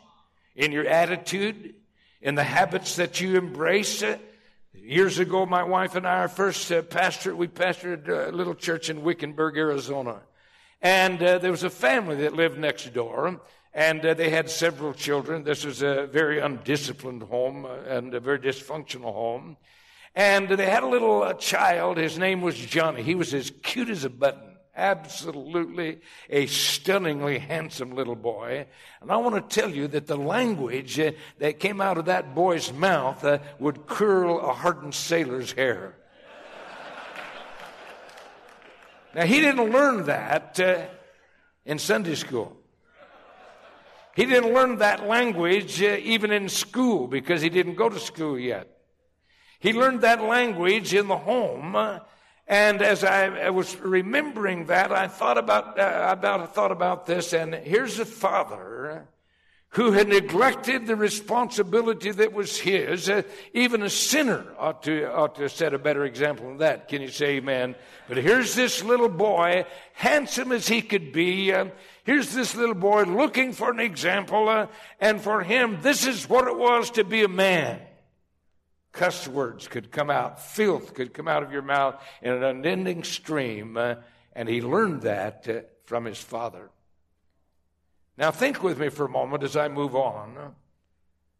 in 0.55 0.73
your 0.73 0.87
attitude, 0.87 1.75
in 2.23 2.35
the 2.35 2.45
habits 2.45 2.97
that 2.97 3.21
you 3.21 3.37
embrace. 3.37 4.03
Years 4.73 5.19
ago, 5.19 5.45
my 5.45 5.65
wife 5.65 5.97
and 5.97 6.07
I, 6.07 6.21
our 6.21 6.29
first 6.29 6.73
uh, 6.73 6.81
pastor, 6.81 7.37
we 7.37 7.49
pastored 7.49 8.09
a 8.09 8.31
little 8.33 8.55
church 8.55 8.89
in 8.89 9.03
Wickenburg, 9.03 9.59
Arizona. 9.59 10.23
And 10.83 11.21
there 11.21 11.51
was 11.51 11.63
a 11.63 11.71
family 11.71 12.17
that 12.17 12.35
lived 12.35 12.59
next 12.59 12.93
door. 12.93 13.41
And 13.75 14.05
uh, 14.05 14.15
they 14.15 14.29
had 14.29 14.51
several 14.51 14.93
children. 14.93 15.45
This 15.45 15.65
was 15.65 15.83
a 15.83 16.07
very 16.07 16.41
undisciplined 16.41 17.23
home 17.23 17.65
uh, 17.65 17.77
and 17.89 18.13
a 18.15 18.21
very 18.21 18.39
dysfunctional 18.39 19.15
home. 19.15 19.57
And 20.15 20.49
they 20.51 20.69
had 20.69 20.83
a 20.83 20.89
little 20.89 21.23
uh, 21.23 21.33
child. 21.35 21.97
His 21.97 22.19
name 22.19 22.43
was 22.43 22.55
Johnny. 22.55 23.03
He 23.03 23.15
was 23.15 23.33
as 23.33 23.51
cute 23.63 23.89
as 23.89 24.05
a 24.05 24.11
button. 24.11 24.51
Absolutely 24.75 26.01
a 26.29 26.47
stunningly 26.47 27.39
handsome 27.39 27.95
little 27.95 28.15
boy. 28.15 28.67
And 29.01 29.11
I 29.11 29.17
want 29.17 29.37
to 29.49 29.61
tell 29.61 29.71
you 29.71 29.89
that 29.89 30.07
the 30.07 30.17
language 30.17 31.01
uh, 31.01 31.13
that 31.39 31.59
came 31.59 31.81
out 31.81 31.97
of 31.97 32.07
that 32.07 32.35
boy's 32.35 32.73
mouth 32.73 33.25
uh, 33.25 33.39
would 33.59 33.87
curl 33.87 34.39
a 34.39 34.53
hardened 34.53 34.95
sailor's 34.95 35.53
hair. 35.53 35.95
Now, 39.15 39.25
he 39.25 39.41
didn't 39.41 39.71
learn 39.71 40.07
that 40.07 40.59
uh, 40.59 40.87
in 41.65 41.79
Sunday 41.79 42.15
school. 42.15 42.57
He 44.15 44.27
didn't 44.27 44.53
learn 44.53 44.79
that 44.79 45.07
language 45.07 45.83
uh, 45.83 45.97
even 46.03 46.33
in 46.33 46.49
school 46.49 47.07
because 47.07 47.41
he 47.41 47.49
didn't 47.49 47.75
go 47.75 47.89
to 47.89 47.99
school 47.99 48.39
yet. 48.39 48.69
He 49.61 49.73
learned 49.73 50.01
that 50.01 50.23
language 50.23 50.93
in 50.93 51.09
the 51.09 51.17
home. 51.17 51.77
Uh, 51.77 52.01
and 52.47 52.83
as 52.83 53.05
I, 53.05 53.27
I, 53.27 53.51
was 53.51 53.77
remembering 53.77 54.67
that, 54.67 54.93
I 54.93 55.09
thought 55.09 55.39
about, 55.39 55.79
uh, 55.79 56.09
about, 56.11 56.55
thought 56.55 56.73
about 56.73 57.07
this. 57.07 57.33
And 57.33 57.55
here's 57.55 57.99
a 57.99 58.05
father 58.05 59.09
who 59.73 59.93
had 59.93 60.09
neglected 60.09 60.87
the 60.87 60.97
responsibility 60.97 62.11
that 62.11 62.33
was 62.33 62.59
his. 62.59 63.09
Uh, 63.09 63.23
even 63.55 63.83
a 63.83 63.89
sinner 63.89 64.45
ought 64.59 64.83
to, 64.83 65.11
ought 65.11 65.35
to 65.35 65.49
set 65.49 65.73
a 65.73 65.79
better 65.79 66.05
example 66.05 66.47
than 66.47 66.59
that. 66.59 66.89
Can 66.89 67.01
you 67.01 67.09
say 67.09 67.37
amen? 67.37 67.75
But 68.07 68.19
here's 68.19 68.55
this 68.55 68.85
little 68.85 69.09
boy, 69.09 69.65
handsome 69.95 70.53
as 70.53 70.69
he 70.69 70.83
could 70.83 71.11
be. 71.13 71.53
Uh, 71.53 71.67
here's 72.05 72.35
this 72.35 72.55
little 72.55 72.75
boy 72.75 73.05
looking 73.05 73.55
for 73.55 73.71
an 73.71 73.81
example. 73.81 74.47
Uh, 74.47 74.67
and 75.01 75.23
for 75.23 75.43
him, 75.43 75.79
this 75.81 76.07
is 76.07 76.29
what 76.29 76.49
it 76.49 76.57
was 76.57 76.91
to 76.93 77.05
be 77.05 77.25
a 77.25 77.29
man. 77.29 77.81
Cuss 78.93 79.27
words 79.27 79.69
could 79.69 79.91
come 79.91 80.11
out. 80.11 80.39
Filth 80.39 80.93
could 80.93 81.15
come 81.15 81.29
out 81.29 81.43
of 81.43 81.51
your 81.51 81.63
mouth 81.63 81.99
in 82.21 82.31
an 82.31 82.43
unending 82.43 83.05
stream. 83.05 83.79
Uh, 83.79 83.95
and 84.35 84.51
he 84.51 84.61
learned 84.61 85.03
that 85.03 85.49
uh, 85.49 85.61
from 85.87 86.05
his 86.05 86.19
father. 86.19 86.69
Now, 88.19 88.31
think 88.31 88.63
with 88.63 88.79
me 88.79 88.89
for 88.89 89.07
a 89.07 89.09
moment 89.09 89.43
as 89.43 89.57
I 89.57 89.69
move 89.69 89.97
on 89.97 90.55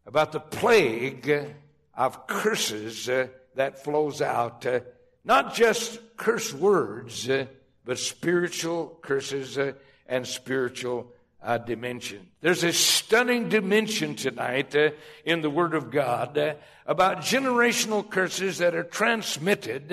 about 0.05 0.31
the 0.31 0.39
plague 0.39 1.55
of 1.95 2.27
curses 2.27 3.07
uh, 3.07 3.27
that 3.55 3.83
flows 3.83 4.21
out. 4.21 4.65
Uh, 4.65 4.81
not 5.23 5.53
just 5.53 5.99
curse 6.17 6.53
words, 6.53 7.29
uh, 7.29 7.45
but 7.85 7.99
spiritual 7.99 8.97
curses 9.01 9.57
uh, 9.57 9.73
and 10.07 10.27
spiritual 10.27 11.11
uh, 11.41 11.57
dimension. 11.57 12.27
There's 12.41 12.63
a 12.63 12.73
stunning 12.73 13.49
dimension 13.49 14.15
tonight 14.15 14.75
uh, 14.75 14.91
in 15.25 15.41
the 15.41 15.49
Word 15.49 15.73
of 15.73 15.91
God 15.91 16.57
about 16.85 17.19
generational 17.19 18.09
curses 18.09 18.57
that 18.57 18.75
are 18.75 18.83
transmitted. 18.83 19.91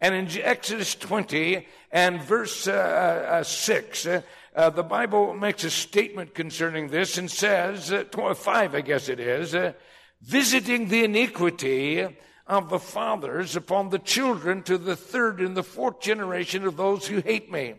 and 0.00 0.14
in 0.14 0.28
Exodus 0.42 0.94
20 0.94 1.66
and 1.90 2.22
verse 2.22 2.62
6, 2.62 4.06
uh, 4.54 4.70
the 4.70 4.82
Bible 4.82 5.34
makes 5.34 5.64
a 5.64 5.70
statement 5.70 6.34
concerning 6.34 6.88
this 6.88 7.16
and 7.16 7.30
says, 7.30 7.92
uh, 7.92 8.04
5, 8.04 8.74
I 8.74 8.80
guess 8.82 9.08
it 9.08 9.18
is, 9.18 9.54
uh, 9.54 9.72
visiting 10.20 10.88
the 10.88 11.04
iniquity 11.04 12.06
of 12.46 12.68
the 12.68 12.78
fathers 12.78 13.56
upon 13.56 13.88
the 13.88 13.98
children 13.98 14.62
to 14.64 14.76
the 14.76 14.96
third 14.96 15.40
and 15.40 15.56
the 15.56 15.62
fourth 15.62 16.00
generation 16.00 16.66
of 16.66 16.76
those 16.76 17.06
who 17.06 17.20
hate 17.20 17.50
me. 17.50 17.74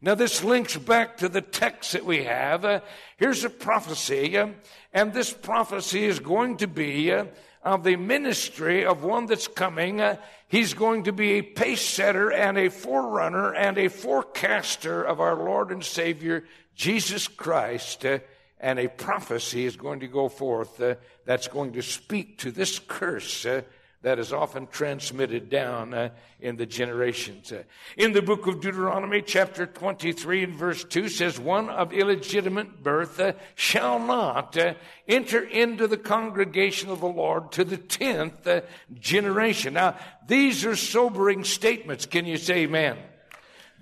Now, 0.00 0.14
this 0.14 0.44
links 0.44 0.76
back 0.76 1.18
to 1.18 1.28
the 1.28 1.40
text 1.40 1.92
that 1.92 2.04
we 2.04 2.24
have. 2.24 2.64
Uh, 2.64 2.80
here's 3.16 3.44
a 3.44 3.50
prophecy, 3.50 4.36
uh, 4.36 4.48
and 4.92 5.12
this 5.12 5.32
prophecy 5.32 6.04
is 6.04 6.18
going 6.18 6.58
to 6.58 6.66
be 6.66 7.12
uh, 7.12 7.26
of 7.62 7.82
the 7.82 7.96
ministry 7.96 8.84
of 8.86 9.02
one 9.02 9.26
that's 9.26 9.48
coming. 9.48 10.00
He's 10.48 10.74
going 10.74 11.04
to 11.04 11.12
be 11.12 11.32
a 11.32 11.42
pace 11.42 11.84
setter 11.84 12.30
and 12.30 12.56
a 12.56 12.68
forerunner 12.68 13.52
and 13.54 13.76
a 13.78 13.88
forecaster 13.88 15.02
of 15.02 15.20
our 15.20 15.34
Lord 15.34 15.70
and 15.70 15.84
Savior, 15.84 16.44
Jesus 16.74 17.26
Christ. 17.26 18.04
Uh, 18.04 18.20
and 18.60 18.78
a 18.78 18.88
prophecy 18.88 19.66
is 19.66 19.76
going 19.76 20.00
to 20.00 20.06
go 20.06 20.28
forth 20.28 20.80
uh, 20.80 20.94
that's 21.24 21.48
going 21.48 21.72
to 21.72 21.82
speak 21.82 22.38
to 22.38 22.50
this 22.50 22.78
curse 22.78 23.44
uh, 23.44 23.62
that 24.02 24.18
is 24.18 24.32
often 24.32 24.66
transmitted 24.66 25.48
down 25.48 25.94
uh, 25.94 26.10
in 26.40 26.56
the 26.56 26.66
generations. 26.66 27.50
Uh, 27.50 27.62
in 27.96 28.12
the 28.12 28.22
book 28.22 28.46
of 28.46 28.60
Deuteronomy, 28.60 29.22
chapter 29.22 29.66
23 29.66 30.44
and 30.44 30.54
verse 30.54 30.84
2 30.84 31.08
says, 31.08 31.40
One 31.40 31.68
of 31.70 31.92
illegitimate 31.92 32.82
birth 32.82 33.18
uh, 33.18 33.32
shall 33.54 33.98
not 33.98 34.56
uh, 34.56 34.74
enter 35.08 35.42
into 35.42 35.86
the 35.86 35.96
congregation 35.96 36.90
of 36.90 37.00
the 37.00 37.08
Lord 37.08 37.52
to 37.52 37.64
the 37.64 37.78
tenth 37.78 38.46
uh, 38.46 38.60
generation. 38.94 39.74
Now, 39.74 39.96
these 40.26 40.64
are 40.64 40.76
sobering 40.76 41.44
statements. 41.44 42.06
Can 42.06 42.26
you 42.26 42.36
say 42.36 42.64
amen? 42.64 42.98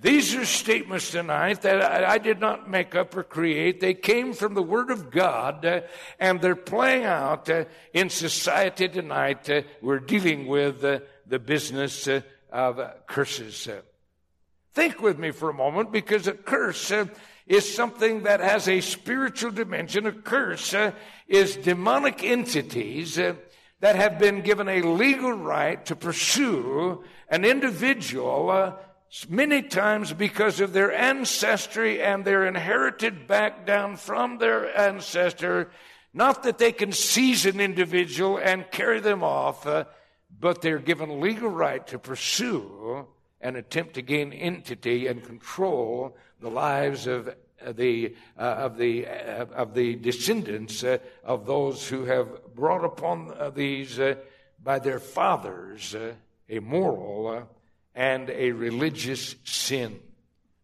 These 0.05 0.35
are 0.35 0.45
statements 0.45 1.09
tonight 1.09 1.63
that 1.63 1.81
I, 2.03 2.19
did 2.19 2.39
not 2.39 2.69
make 2.69 2.93
up 2.93 3.17
or 3.17 3.23
create. 3.23 3.79
They 3.79 3.95
came 3.95 4.33
from 4.33 4.53
the 4.53 4.61
Word 4.61 4.91
of 4.91 5.09
God, 5.09 5.65
uh, 5.65 5.81
and 6.19 6.39
they're 6.39 6.55
playing 6.55 7.05
out 7.05 7.49
uh, 7.49 7.65
in 7.91 8.11
society 8.11 8.87
tonight. 8.87 9.49
Uh, 9.49 9.63
we're 9.81 9.97
dealing 9.97 10.45
with 10.45 10.83
uh, 10.83 10.99
the 11.25 11.39
business 11.39 12.07
uh, 12.07 12.21
of 12.51 12.79
curses. 13.07 13.67
think 14.75 15.01
with 15.01 15.17
me 15.17 15.31
for 15.31 15.49
a 15.49 15.55
moment, 15.55 15.91
because 15.91 16.27
a 16.27 16.33
curse 16.33 16.91
uh, 16.91 17.07
is 17.47 17.73
something 17.73 18.21
that 18.23 18.41
has 18.41 18.69
a 18.69 18.81
spiritual 18.81 19.49
dimension. 19.49 20.05
A 20.05 20.11
curse 20.11 20.75
is 21.27 21.55
demonic 21.55 22.23
entities 22.23 23.15
that 23.15 23.95
have 23.95 24.19
been 24.19 24.41
given 24.41 24.69
a 24.69 24.83
legal 24.83 25.33
right 25.33 25.83
to 25.87 25.95
pursue 25.95 27.03
an 27.27 27.43
individual 27.43 28.77
many 29.29 29.61
times 29.61 30.13
because 30.13 30.59
of 30.59 30.73
their 30.73 30.93
ancestry 30.93 32.01
and 32.01 32.25
their 32.25 32.45
inherited 32.45 33.27
back 33.27 33.65
down 33.65 33.95
from 33.97 34.37
their 34.37 34.77
ancestor. 34.77 35.71
Not 36.13 36.43
that 36.43 36.57
they 36.57 36.71
can 36.71 36.91
seize 36.91 37.45
an 37.45 37.59
individual 37.59 38.37
and 38.37 38.69
carry 38.71 38.99
them 38.99 39.23
off, 39.23 39.67
uh, 39.67 39.85
but 40.39 40.61
they're 40.61 40.79
given 40.79 41.19
legal 41.19 41.49
right 41.49 41.85
to 41.87 41.99
pursue 41.99 43.07
and 43.41 43.57
attempt 43.57 43.93
to 43.95 44.01
gain 44.01 44.33
entity 44.33 45.07
and 45.07 45.23
control 45.23 46.15
the 46.39 46.49
lives 46.49 47.07
of 47.07 47.35
the 47.73 48.15
uh, 48.37 48.41
of 48.41 48.77
the 48.77 49.07
uh, 49.07 49.45
of 49.53 49.73
the 49.73 49.95
descendants 49.95 50.83
uh, 50.83 50.97
of 51.23 51.45
those 51.45 51.87
who 51.87 52.05
have 52.05 52.53
brought 52.53 52.83
upon 52.83 53.33
uh, 53.37 53.49
these 53.49 53.99
uh, 53.99 54.15
by 54.63 54.79
their 54.79 54.99
fathers 54.99 55.95
uh, 55.95 56.13
a 56.49 56.59
moral 56.59 57.27
uh, 57.27 57.43
and 57.95 58.29
a 58.29 58.51
religious 58.51 59.35
sin. 59.45 59.99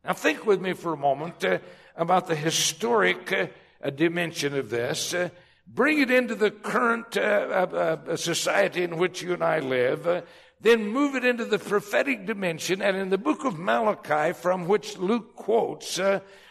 Now, 0.04 0.14
think 0.14 0.46
with 0.46 0.62
me 0.62 0.74
for 0.74 0.94
a 0.94 0.98
moment 0.98 1.44
uh, 1.44 1.60
about 1.96 2.28
the 2.28 2.36
historic 2.36 3.32
uh, 3.32 3.90
dimension 3.92 4.58
of 4.58 4.70
this. 4.70 5.14
Uh, 5.14 5.30
bring 5.66 6.00
it 6.00 6.12
into 6.12 6.36
the 6.36 6.52
current 6.52 7.16
uh, 7.16 8.18
society 8.18 8.84
in 8.84 8.98
which 8.98 9.22
you 9.22 9.34
and 9.34 9.44
I 9.44 9.60
live. 9.60 10.26
then 10.60 10.88
move 10.88 11.16
it 11.16 11.24
into 11.24 11.46
the 11.46 11.60
prophetic 11.60 12.26
dimension. 12.26 12.82
And 12.82 12.98
in 12.98 13.10
the 13.10 13.18
book 13.18 13.46
of 13.46 13.58
Malachi, 13.58 14.34
from 14.34 14.68
which 14.68 14.98
Luke 14.98 15.36
quotes, 15.36 16.00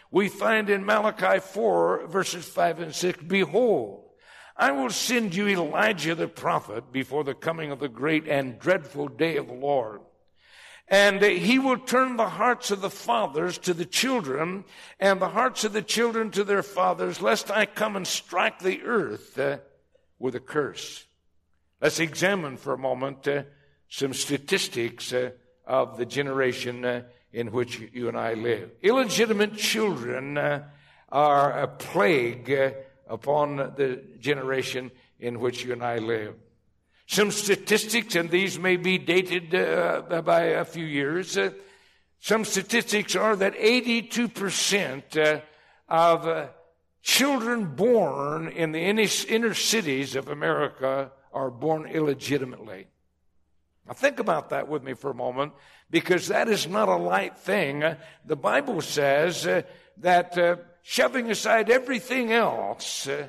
we 0.09 0.27
find 0.27 0.69
in 0.69 0.85
Malachi 0.85 1.39
4, 1.39 2.07
verses 2.07 2.45
5 2.45 2.79
and 2.79 2.95
6, 2.95 3.23
Behold, 3.27 4.03
I 4.57 4.71
will 4.71 4.89
send 4.89 5.33
you 5.35 5.47
Elijah 5.47 6.15
the 6.15 6.27
prophet 6.27 6.91
before 6.91 7.23
the 7.23 7.33
coming 7.33 7.71
of 7.71 7.79
the 7.79 7.89
great 7.89 8.27
and 8.27 8.59
dreadful 8.59 9.07
day 9.07 9.37
of 9.37 9.47
the 9.47 9.53
Lord. 9.53 10.01
And 10.91 11.21
he 11.21 11.57
will 11.57 11.77
turn 11.77 12.17
the 12.17 12.27
hearts 12.27 12.69
of 12.69 12.81
the 12.81 12.89
fathers 12.89 13.57
to 13.59 13.73
the 13.73 13.85
children 13.85 14.65
and 14.99 15.21
the 15.21 15.29
hearts 15.29 15.63
of 15.63 15.71
the 15.71 15.81
children 15.81 16.31
to 16.31 16.43
their 16.43 16.61
fathers, 16.61 17.21
lest 17.21 17.49
I 17.49 17.65
come 17.65 17.95
and 17.95 18.05
strike 18.05 18.59
the 18.59 18.81
earth 18.83 19.39
uh, 19.39 19.59
with 20.19 20.35
a 20.35 20.41
curse. 20.41 21.05
Let's 21.79 22.01
examine 22.01 22.57
for 22.57 22.73
a 22.73 22.77
moment 22.77 23.25
uh, 23.25 23.43
some 23.87 24.13
statistics 24.13 25.13
uh, 25.13 25.31
of 25.65 25.97
the 25.97 26.05
generation 26.05 26.83
uh, 26.83 27.03
in 27.31 27.53
which 27.53 27.79
you 27.93 28.09
and 28.09 28.17
I 28.17 28.33
live. 28.33 28.71
Illegitimate 28.81 29.55
children 29.55 30.37
uh, 30.37 30.63
are 31.09 31.57
a 31.57 31.67
plague 31.69 32.51
uh, 32.51 32.71
upon 33.07 33.55
the 33.55 34.03
generation 34.19 34.91
in 35.21 35.39
which 35.39 35.63
you 35.63 35.71
and 35.71 35.83
I 35.83 35.99
live. 35.99 36.35
Some 37.11 37.31
statistics, 37.31 38.15
and 38.15 38.29
these 38.29 38.57
may 38.57 38.77
be 38.77 38.97
dated 38.97 39.53
uh, 39.53 40.21
by 40.21 40.43
a 40.43 40.63
few 40.63 40.85
years. 40.85 41.35
Uh, 41.37 41.49
some 42.21 42.45
statistics 42.45 43.17
are 43.17 43.35
that 43.35 43.53
82% 43.53 45.17
uh, 45.17 45.41
of 45.89 46.25
uh, 46.25 46.47
children 47.01 47.75
born 47.75 48.47
in 48.47 48.71
the 48.71 48.79
inner, 48.79 49.53
cities 49.53 50.15
of 50.15 50.29
America 50.29 51.11
are 51.33 51.51
born 51.51 51.85
illegitimately. 51.85 52.87
Now 53.85 53.91
think 53.91 54.19
about 54.19 54.51
that 54.51 54.69
with 54.69 54.81
me 54.81 54.93
for 54.93 55.11
a 55.11 55.13
moment, 55.13 55.51
because 55.89 56.29
that 56.29 56.47
is 56.47 56.65
not 56.65 56.87
a 56.87 56.95
light 56.95 57.37
thing. 57.37 57.83
The 58.25 58.37
Bible 58.37 58.79
says 58.79 59.45
uh, 59.45 59.63
that 59.97 60.37
uh, 60.37 60.55
shoving 60.81 61.29
aside 61.29 61.69
everything 61.69 62.31
else, 62.31 63.05
uh, 63.09 63.27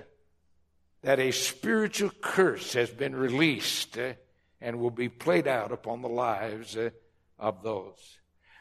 that 1.03 1.19
a 1.19 1.33
spiritual 1.33 2.11
curse 2.21 2.73
has 2.75 2.91
been 2.91 3.15
released 3.15 3.99
uh, 3.99 4.13
and 4.61 4.79
will 4.79 4.91
be 4.91 5.09
played 5.09 5.49
out 5.49 5.73
upon 5.73 6.03
the 6.03 6.09
lives 6.09 6.77
uh, 6.77 6.91
of 7.39 7.63
those. 7.63 8.19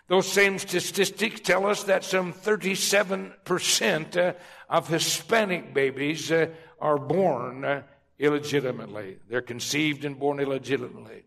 Those 0.08 0.32
same 0.32 0.60
statistics 0.60 1.40
tell 1.40 1.66
us 1.66 1.84
that 1.84 2.04
some 2.04 2.34
37% 2.34 4.18
uh, 4.18 4.34
of 4.70 4.88
Hispanic 4.88 5.74
babies 5.74 6.32
are 6.32 6.98
born 6.98 7.84
illegitimately. 8.20 9.18
They're 9.30 9.42
conceived 9.42 10.06
and 10.06 10.20
born 10.20 10.40
illegitimately. 10.40 11.24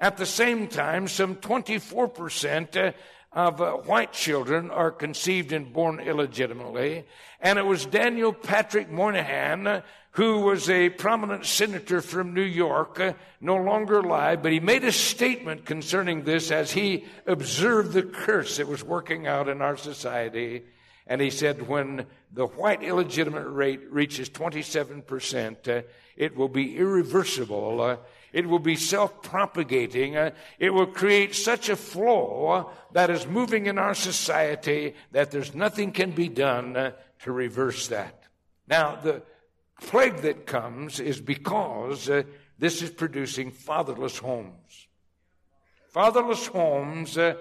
At 0.00 0.16
the 0.16 0.26
same 0.26 0.68
time, 0.68 1.08
some 1.08 1.36
24% 1.36 2.76
uh, 2.76 2.92
of 3.32 3.86
white 3.86 4.12
children 4.12 4.70
are 4.70 4.90
conceived 4.90 5.52
and 5.52 5.72
born 5.72 6.00
illegitimately. 6.00 7.04
And 7.40 7.58
it 7.58 7.66
was 7.66 7.86
Daniel 7.86 8.32
Patrick 8.32 8.90
Moynihan, 8.90 9.82
who 10.18 10.40
was 10.40 10.68
a 10.68 10.90
prominent 10.90 11.46
senator 11.46 12.02
from 12.02 12.34
New 12.34 12.42
York, 12.42 12.98
uh, 12.98 13.12
no 13.40 13.54
longer 13.54 14.00
alive, 14.00 14.42
but 14.42 14.50
he 14.50 14.58
made 14.58 14.82
a 14.82 14.90
statement 14.90 15.64
concerning 15.64 16.24
this 16.24 16.50
as 16.50 16.72
he 16.72 17.04
observed 17.24 17.92
the 17.92 18.02
curse 18.02 18.56
that 18.56 18.66
was 18.66 18.82
working 18.82 19.28
out 19.28 19.48
in 19.48 19.62
our 19.62 19.76
society. 19.76 20.64
And 21.06 21.20
he 21.20 21.30
said, 21.30 21.68
when 21.68 22.04
the 22.32 22.46
white 22.46 22.82
illegitimate 22.82 23.46
rate 23.46 23.80
reaches 23.92 24.28
27%, 24.28 25.68
uh, 25.68 25.82
it 26.16 26.36
will 26.36 26.48
be 26.48 26.76
irreversible 26.76 27.80
uh, 27.80 27.96
it 28.30 28.46
will 28.46 28.58
be 28.58 28.76
self-propagating. 28.76 30.14
Uh, 30.14 30.32
it 30.58 30.68
will 30.68 30.86
create 30.86 31.34
such 31.34 31.70
a 31.70 31.76
flow 31.76 32.70
that 32.92 33.08
is 33.08 33.26
moving 33.26 33.64
in 33.64 33.78
our 33.78 33.94
society 33.94 34.94
that 35.12 35.30
there's 35.30 35.54
nothing 35.54 35.92
can 35.92 36.10
be 36.10 36.28
done 36.28 36.76
uh, 36.76 36.90
to 37.20 37.32
reverse 37.32 37.88
that. 37.88 38.24
Now, 38.68 38.96
the 38.96 39.22
plague 39.80 40.18
that 40.18 40.46
comes 40.46 41.00
is 41.00 41.20
because 41.20 42.08
uh, 42.10 42.22
this 42.58 42.82
is 42.82 42.90
producing 42.90 43.50
fatherless 43.50 44.18
homes. 44.18 44.88
Fatherless 45.88 46.46
homes 46.48 47.16
uh, 47.16 47.34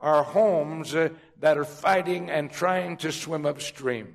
are 0.00 0.22
homes 0.22 0.94
uh, 0.94 1.08
that 1.40 1.56
are 1.56 1.64
fighting 1.64 2.30
and 2.30 2.50
trying 2.50 2.96
to 2.98 3.10
swim 3.10 3.46
upstream. 3.46 4.14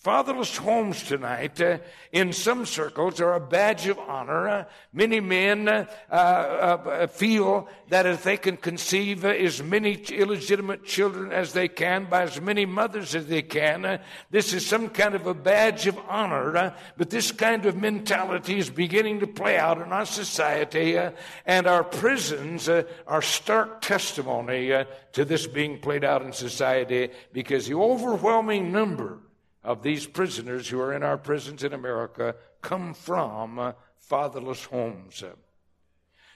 Fatherless 0.00 0.56
homes 0.56 1.02
tonight, 1.02 1.60
uh, 1.60 1.76
in 2.10 2.32
some 2.32 2.64
circles, 2.64 3.20
are 3.20 3.34
a 3.34 3.40
badge 3.40 3.86
of 3.86 3.98
honor. 3.98 4.48
Uh, 4.48 4.64
many 4.94 5.20
men 5.20 5.68
uh, 5.68 5.84
uh, 6.10 6.14
uh 6.14 7.06
feel 7.06 7.68
that 7.90 8.06
if 8.06 8.22
they 8.22 8.38
can 8.38 8.56
conceive 8.56 9.26
as 9.26 9.62
many 9.62 9.92
illegitimate 9.92 10.86
children 10.86 11.32
as 11.32 11.52
they 11.52 11.68
can 11.68 12.06
by 12.06 12.22
as 12.22 12.40
many 12.40 12.64
mothers 12.64 13.14
as 13.14 13.26
they 13.26 13.42
can, 13.42 13.84
uh, 13.84 13.98
this 14.30 14.54
is 14.54 14.64
some 14.64 14.88
kind 14.88 15.14
of 15.14 15.26
a 15.26 15.34
badge 15.34 15.86
of 15.86 15.98
honor. 16.08 16.74
but 16.96 17.10
this 17.10 17.30
kind 17.30 17.66
of 17.66 17.76
mentality 17.76 18.56
is 18.56 18.70
beginning 18.70 19.20
to 19.20 19.26
play 19.26 19.58
out 19.58 19.82
in 19.82 19.92
our 19.92 20.06
society, 20.06 20.98
and 21.44 21.66
our 21.66 21.84
prisons 21.84 22.70
are 22.70 23.20
stark 23.20 23.82
testimony 23.82 24.72
to 25.12 25.26
this 25.26 25.46
being 25.46 25.78
played 25.78 26.04
out 26.04 26.22
in 26.22 26.32
society 26.32 27.10
because 27.34 27.66
the 27.66 27.74
overwhelming 27.74 28.72
number 28.72 29.18
of 29.62 29.82
these 29.82 30.06
prisoners 30.06 30.68
who 30.68 30.80
are 30.80 30.92
in 30.92 31.02
our 31.02 31.18
prisons 31.18 31.64
in 31.64 31.72
America 31.72 32.34
come 32.62 32.94
from 32.94 33.74
fatherless 33.96 34.64
homes. 34.64 35.22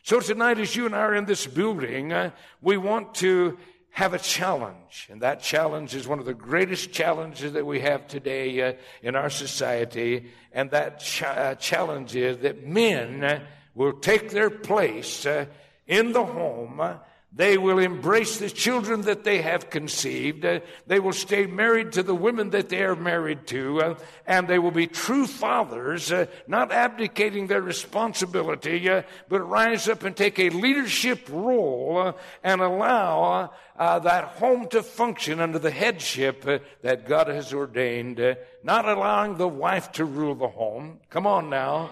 So 0.03 0.21
tonight, 0.21 0.59
as 0.59 0.77
you 0.77 0.87
and 0.87 0.95
I 0.95 1.01
are 1.01 1.15
in 1.15 1.25
this 1.25 1.47
building, 1.47 2.13
we 2.61 2.77
want 2.77 3.15
to 3.17 3.57
have 3.95 4.13
a 4.13 4.19
challenge. 4.19 5.09
And 5.09 5.23
that 5.23 5.41
challenge 5.41 5.95
is 5.95 6.09
one 6.09 6.19
of 6.19 6.25
the 6.27 6.35
greatest 6.35 6.91
challenges 6.91 7.53
that 7.53 7.65
we 7.65 7.79
have 7.81 8.09
today 8.09 8.61
uh, 8.61 8.73
in 9.03 9.15
our 9.15 9.31
society. 9.31 10.33
And 10.53 10.69
that 10.73 10.99
ch- 10.99 11.23
uh, 11.23 11.55
challenge 11.55 12.17
is 12.17 12.39
that 12.39 12.67
men 12.67 13.43
will 13.73 13.93
take 13.93 14.31
their 14.31 14.51
place 14.51 15.25
uh, 15.25 15.47
in 15.87 16.11
the 16.11 16.25
home 16.25 16.81
they 17.37 17.59
will 17.59 17.81
embrace 17.81 18.39
the 18.39 18.49
children 18.49 19.03
that 19.03 19.25
they 19.25 19.43
have 19.43 19.69
conceived. 19.69 20.45
Uh, 20.45 20.61
they 20.87 21.01
will 21.01 21.13
stay 21.13 21.47
married 21.47 21.93
to 21.93 22.05
the 22.05 22.15
women 22.15 22.51
that 22.51 22.69
they 22.69 22.85
are 22.85 22.95
married 22.95 23.47
to. 23.49 23.81
Uh, 23.81 23.95
and 24.25 24.47
they 24.47 24.61
will 24.61 24.71
be 24.71 24.87
true 24.87 25.27
fathers, 25.27 26.13
uh, 26.13 26.27
not 26.47 26.71
abdicating 26.71 27.49
their 27.49 27.61
responsibility, 27.61 28.89
uh, 28.89 29.03
but 29.29 29.41
rise 29.41 29.89
up 29.89 30.05
and 30.05 30.17
take 30.17 30.39
a 30.39 30.51
leadership 30.51 31.29
role 31.29 31.99
uh, 31.99 32.13
and 32.45 32.61
allow 32.61 33.51
uh, 33.77 33.99
that 33.99 34.25
home 34.25 34.69
to 34.69 34.81
function 34.81 35.41
under 35.41 35.59
the 35.59 35.73
headship 35.73 36.45
that 36.83 37.09
God 37.09 37.27
has 37.27 37.53
ordained, 37.53 38.21
not 38.63 38.89
allowing 38.89 39.37
the 39.37 39.49
wife 39.49 39.91
to 39.93 40.05
rule 40.05 40.37
the 40.37 40.47
home. 40.47 41.01
Come 41.11 41.27
on 41.27 41.51
now. 41.51 41.91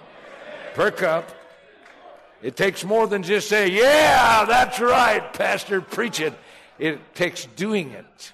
Perk 0.74 1.02
up. 1.02 1.41
It 2.42 2.57
takes 2.57 2.83
more 2.85 3.07
than 3.07 3.22
just 3.22 3.48
say, 3.48 3.70
yeah, 3.70 4.44
that's 4.44 4.81
right, 4.81 5.33
Pastor, 5.33 5.81
preach 5.81 6.20
it. 6.20 6.35
It 6.78 7.14
takes 7.14 7.46
doing 7.46 7.92
it. 7.92 8.33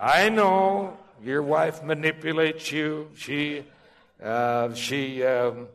I 0.00 0.28
know 0.28 0.98
your 1.24 1.42
wife 1.42 1.82
manipulates 1.82 2.70
you. 2.70 3.08
She, 3.16 3.64
uh, 4.22 4.74
she, 4.74 5.24
um, 5.24 5.68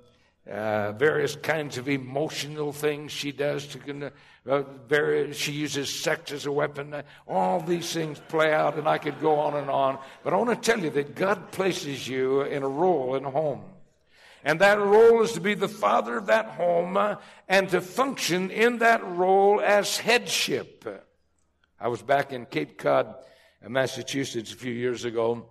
uh, 0.50 0.92
various 0.92 1.36
kinds 1.36 1.78
of 1.78 1.90
emotional 1.90 2.72
things 2.72 3.12
she 3.12 3.32
does 3.32 3.66
to, 3.68 4.12
uh, 4.48 4.64
very, 4.88 5.34
she 5.34 5.52
uses 5.52 5.90
sex 5.90 6.32
as 6.32 6.46
a 6.46 6.52
weapon. 6.52 7.02
All 7.28 7.60
these 7.60 7.92
things 7.92 8.22
play 8.28 8.54
out, 8.54 8.78
and 8.78 8.88
I 8.88 9.00
could 9.00 9.20
go 9.20 9.40
on 9.40 9.56
and 9.56 9.70
on. 9.70 9.98
But 10.24 10.34
I 10.34 10.38
want 10.38 10.50
to 10.50 10.72
tell 10.72 10.80
you 10.80 10.92
that 10.92 11.16
God 11.16 11.52
places 11.52 12.08
you 12.08 12.42
in 12.42 12.62
a 12.62 12.68
role 12.68 13.16
in 13.16 13.26
a 13.26 13.32
home. 13.32 13.62
And 14.44 14.60
that 14.60 14.78
role 14.78 15.22
is 15.24 15.32
to 15.34 15.42
be 15.42 15.54
the 15.54 15.70
father 15.70 16.18
of 16.18 16.26
that 16.26 16.48
home 16.48 16.98
uh, 16.98 17.16
and 17.48 17.70
to 17.70 17.80
function 17.80 18.52
in 18.52 18.80
that 18.80 19.02
role 19.06 19.62
as 19.62 19.98
headship. 19.98 20.86
I 21.80 21.88
was 21.88 22.02
back 22.02 22.34
in 22.34 22.46
Cape 22.46 22.78
Cod, 22.78 23.16
uh, 23.66 23.70
Massachusetts 23.70 24.52
a 24.52 24.58
few 24.58 24.74
years 24.74 25.06
ago. 25.06 25.46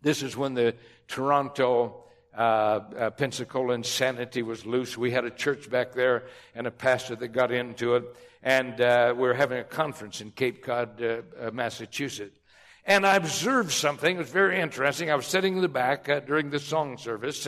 This 0.00 0.22
is 0.22 0.36
when 0.36 0.54
the 0.54 0.74
Toronto 1.06 2.04
uh, 2.36 2.40
uh, 2.40 3.10
Pensacola 3.10 3.74
insanity 3.74 4.42
was 4.42 4.64
loose. 4.64 4.96
We 4.96 5.10
had 5.10 5.24
a 5.24 5.30
church 5.30 5.70
back 5.70 5.92
there 5.92 6.24
and 6.54 6.66
a 6.66 6.70
pastor 6.70 7.16
that 7.16 7.28
got 7.28 7.52
into 7.52 7.94
it. 7.96 8.04
And 8.42 8.80
uh, 8.80 9.14
we 9.14 9.22
were 9.22 9.34
having 9.34 9.58
a 9.58 9.64
conference 9.64 10.20
in 10.20 10.30
Cape 10.30 10.62
Cod, 10.62 11.02
uh, 11.02 11.50
Massachusetts. 11.52 12.38
And 12.86 13.06
I 13.06 13.16
observed 13.16 13.70
something. 13.70 14.16
It 14.16 14.18
was 14.18 14.30
very 14.30 14.60
interesting. 14.60 15.10
I 15.10 15.14
was 15.14 15.26
sitting 15.26 15.56
in 15.56 15.62
the 15.62 15.68
back 15.68 16.06
during 16.26 16.50
the 16.50 16.58
song 16.58 16.98
service. 16.98 17.46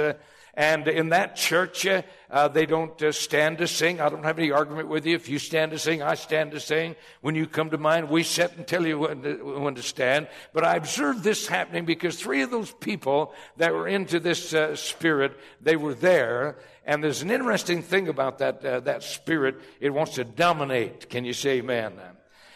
And 0.57 0.89
in 0.89 1.11
that 1.11 1.37
church, 1.37 1.87
uh, 1.87 2.01
uh, 2.31 2.49
they 2.49 2.65
don't 2.65 3.01
uh, 3.03 3.13
stand 3.13 3.59
to 3.59 3.69
sing. 3.69 4.01
I 4.01 4.09
don't 4.09 4.25
have 4.25 4.39
any 4.39 4.51
argument 4.51 4.89
with 4.89 5.05
you. 5.05 5.15
If 5.15 5.29
you 5.29 5.39
stand 5.39 5.73
to 5.73 5.79
sing, 5.79 6.03
I 6.03 6.15
stand 6.15 6.53
to 6.53 6.61
sing. 6.61 6.97
When 7.21 7.35
you 7.35 7.47
come 7.47 7.69
to 7.71 7.79
mine, 7.79 8.09
we 8.09 8.23
sit 8.23 8.57
and 8.57 8.67
tell 8.67 8.87
you 8.87 9.01
when 9.01 9.23
to, 9.23 9.61
when 9.61 9.75
to 9.75 9.83
stand. 9.83 10.29
But 10.55 10.65
I 10.65 10.77
observed 10.77 11.23
this 11.23 11.47
happening 11.47 11.85
because 11.85 12.17
three 12.19 12.41
of 12.41 12.51
those 12.51 12.73
people 12.73 13.35
that 13.59 13.75
were 13.75 13.87
into 13.87 14.19
this 14.19 14.55
uh, 14.55 14.75
spirit, 14.77 15.39
they 15.61 15.77
were 15.77 15.93
there. 15.93 16.57
And 16.87 17.05
there's 17.05 17.21
an 17.21 17.31
interesting 17.31 17.83
thing 17.83 18.09
about 18.09 18.39
that, 18.39 18.65
uh, 18.65 18.81
that 18.81 19.03
spirit. 19.03 19.61
It 19.81 19.91
wants 19.91 20.15
to 20.15 20.25
dominate. 20.25 21.11
Can 21.11 21.27
you 21.27 21.35
say 21.35 21.59
amen? 21.59 22.01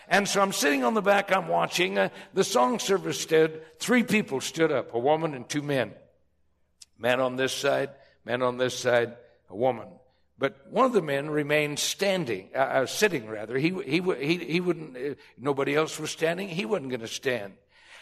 And 0.09 0.27
so 0.27 0.41
I'm 0.41 0.53
sitting 0.53 0.85
on 0.85 0.95
the 0.95 1.03
back, 1.03 1.31
I'm 1.37 1.49
watching. 1.49 1.99
The 2.33 2.45
song 2.45 2.79
service 2.79 3.21
stood, 3.21 3.61
three 3.79 4.05
people 4.05 4.41
stood 4.41 4.73
up, 4.73 4.95
a 4.95 4.99
woman 4.99 5.35
and 5.35 5.47
two 5.47 5.63
men. 5.63 5.93
Man 7.01 7.19
on 7.19 7.37
this 7.37 7.53
side, 7.53 7.91
man 8.25 8.43
on 8.43 8.59
this 8.59 8.79
side, 8.79 9.17
a 9.49 9.57
woman. 9.57 9.89
But 10.39 10.71
one 10.71 10.87
of 10.87 10.93
the 10.93 11.03
men 11.03 11.29
remained 11.29 11.79
standing, 11.79 12.49
uh, 12.55 12.59
uh, 12.59 12.87
sitting 12.87 13.27
rather. 13.27 13.59
He, 13.59 13.71
he, 13.85 14.01
he, 14.01 14.37
he 14.39 14.61
wouldn't, 14.61 14.97
uh, 14.97 15.15
nobody 15.39 15.75
else 15.75 15.99
was 15.99 16.11
standing. 16.11 16.49
He 16.49 16.65
wasn't 16.65 16.91
going 16.91 17.01
to 17.01 17.09
stand. 17.09 17.55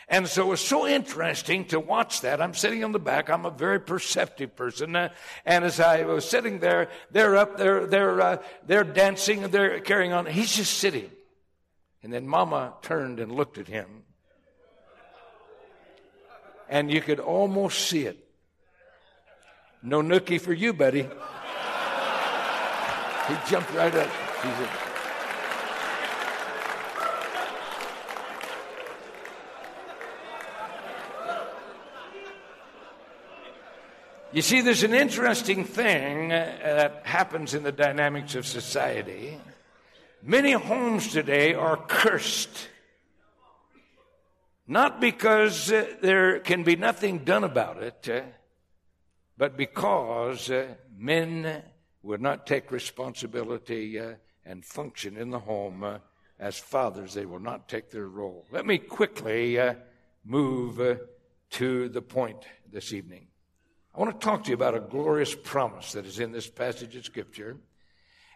And 0.09 0.27
so 0.27 0.47
it 0.47 0.49
was 0.49 0.61
so 0.61 0.87
interesting 0.87 1.67
to 1.67 1.79
watch 1.79 2.23
that. 2.23 2.41
I'm 2.41 2.55
sitting 2.55 2.83
on 2.83 2.93
the 2.93 2.99
back. 2.99 3.29
I'm 3.29 3.45
a 3.45 3.51
very 3.51 3.81
perceptive 3.81 4.57
person. 4.57 4.97
Uh, 4.97 5.11
and 5.45 5.65
as 5.65 5.81
I 5.81 6.05
was 6.05 6.29
sitting 6.29 6.61
there, 6.61 6.89
they're 7.11 7.37
up, 7.37 7.57
they're, 7.57 7.87
they're, 7.87 8.21
uh, 8.21 8.37
they're 8.67 8.85
dancing 8.85 9.45
and 9.45 9.53
they're 9.53 9.81
carrying 9.81 10.13
on. 10.13 10.27
He's 10.27 10.57
just 10.57 10.75
sitting. 10.79 11.11
And 12.03 12.13
then 12.13 12.27
Mama 12.27 12.75
turned 12.83 13.21
and 13.21 13.33
looked 13.33 13.59
at 13.59 13.69
him. 13.69 14.05
And 16.69 16.91
you 16.91 17.01
could 17.01 17.21
almost 17.21 17.81
see 17.89 18.07
it. 18.07 18.28
No 19.83 20.03
nookie 20.03 20.41
for 20.41 20.53
you, 20.53 20.73
buddy. 20.73 21.03
He 23.29 23.35
jumped 23.47 23.73
right 23.75 23.95
up. 23.95 24.11
He 24.43 24.49
said, 24.49 24.69
You 34.31 34.43
see, 34.43 34.61
there's 34.61 34.83
an 34.83 34.93
interesting 34.93 35.65
thing 35.65 36.33
uh, 36.33 36.59
that 36.63 37.07
happens 37.07 37.55
in 37.55 37.63
the 37.63 37.73
dynamics 37.73 38.35
of 38.35 38.47
society. 38.47 39.39
Many 40.23 40.53
homes 40.53 41.09
today 41.09 41.55
are 41.55 41.77
cursed. 41.77 42.69
Not 44.67 45.01
because 45.01 45.73
uh, 45.73 45.87
there 46.03 46.41
can 46.41 46.63
be 46.63 46.77
nothing 46.77 47.25
done 47.25 47.43
about 47.43 47.83
it, 47.83 48.09
uh, 48.09 48.21
but 49.39 49.57
because 49.57 50.51
uh, 50.51 50.67
men 50.97 51.63
would 52.03 52.21
not 52.21 52.47
take 52.47 52.73
responsibility 52.73 53.99
uh, 53.99 54.15
and 54.45 54.65
function 54.65 55.17
in 55.17 55.31
the 55.31 55.39
home 55.39 55.85
uh, 55.85 55.99
as 56.41 56.59
fathers. 56.59 57.15
They 57.15 57.27
will 57.27 57.41
not 57.41 57.69
take 57.69 57.91
their 57.91 58.09
role. 58.09 58.47
Let 58.51 58.67
me 58.67 58.79
quickly 58.79 59.59
uh, 59.59 59.75
move 60.25 60.99
to 61.51 61.89
the 61.89 62.03
point 62.03 62.45
this 62.71 62.93
evening. 62.93 63.29
I 63.95 64.01
want 64.01 64.21
to 64.21 64.25
talk 64.25 64.45
to 64.45 64.51
you 64.51 64.55
about 64.55 64.77
a 64.77 64.81
glorious 64.81 65.35
promise 65.35 65.93
that 65.93 66.07
is 66.07 66.19
in 66.19 66.33
this 66.33 66.49
passage 66.49 66.95
of 66.97 67.05
Scripture. 67.05 67.57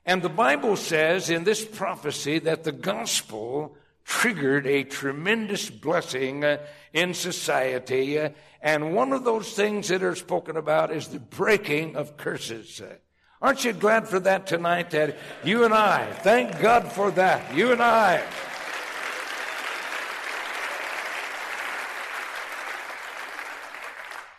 And 0.05 0.23
the 0.23 0.29
Bible 0.29 0.77
says 0.77 1.31
in 1.31 1.45
this 1.45 1.65
prophecy 1.65 2.41
that 2.41 2.65
the 2.65 2.73
gospel 2.73 3.77
triggered 4.05 4.67
a 4.67 4.85
tremendous 4.85 5.71
blessing 5.71 6.45
uh, 6.45 6.59
in 6.93 7.15
society. 7.15 8.19
Uh, 8.19 8.31
and 8.61 8.95
one 8.95 9.13
of 9.13 9.25
those 9.25 9.53
things 9.53 9.89
that 9.89 10.03
are 10.03 10.15
spoken 10.15 10.57
about 10.57 10.93
is 10.93 11.09
the 11.09 11.19
breaking 11.19 11.97
of 11.97 12.17
curses. 12.17 12.81
Uh, 12.81 12.95
aren't 13.41 13.65
you 13.65 13.73
glad 13.73 14.09
for 14.09 14.21
that 14.21 14.47
tonight 14.47 14.91
that 14.91 15.17
you 15.45 15.65
and 15.65 15.75
I, 15.75 16.13
thank 16.13 16.61
God 16.61 16.93
for 16.93 17.11
that, 17.13 17.55
you 17.55 17.73
and 17.73 17.83
I. 17.83 18.23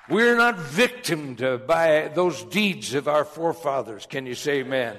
We're 0.10 0.36
not 0.36 0.60
victimed 0.60 1.40
by 1.66 2.12
those 2.14 2.44
deeds 2.44 2.94
of 2.94 3.08
our 3.08 3.24
forefathers. 3.24 4.06
Can 4.06 4.26
you 4.26 4.36
say 4.36 4.60
amen? 4.60 4.98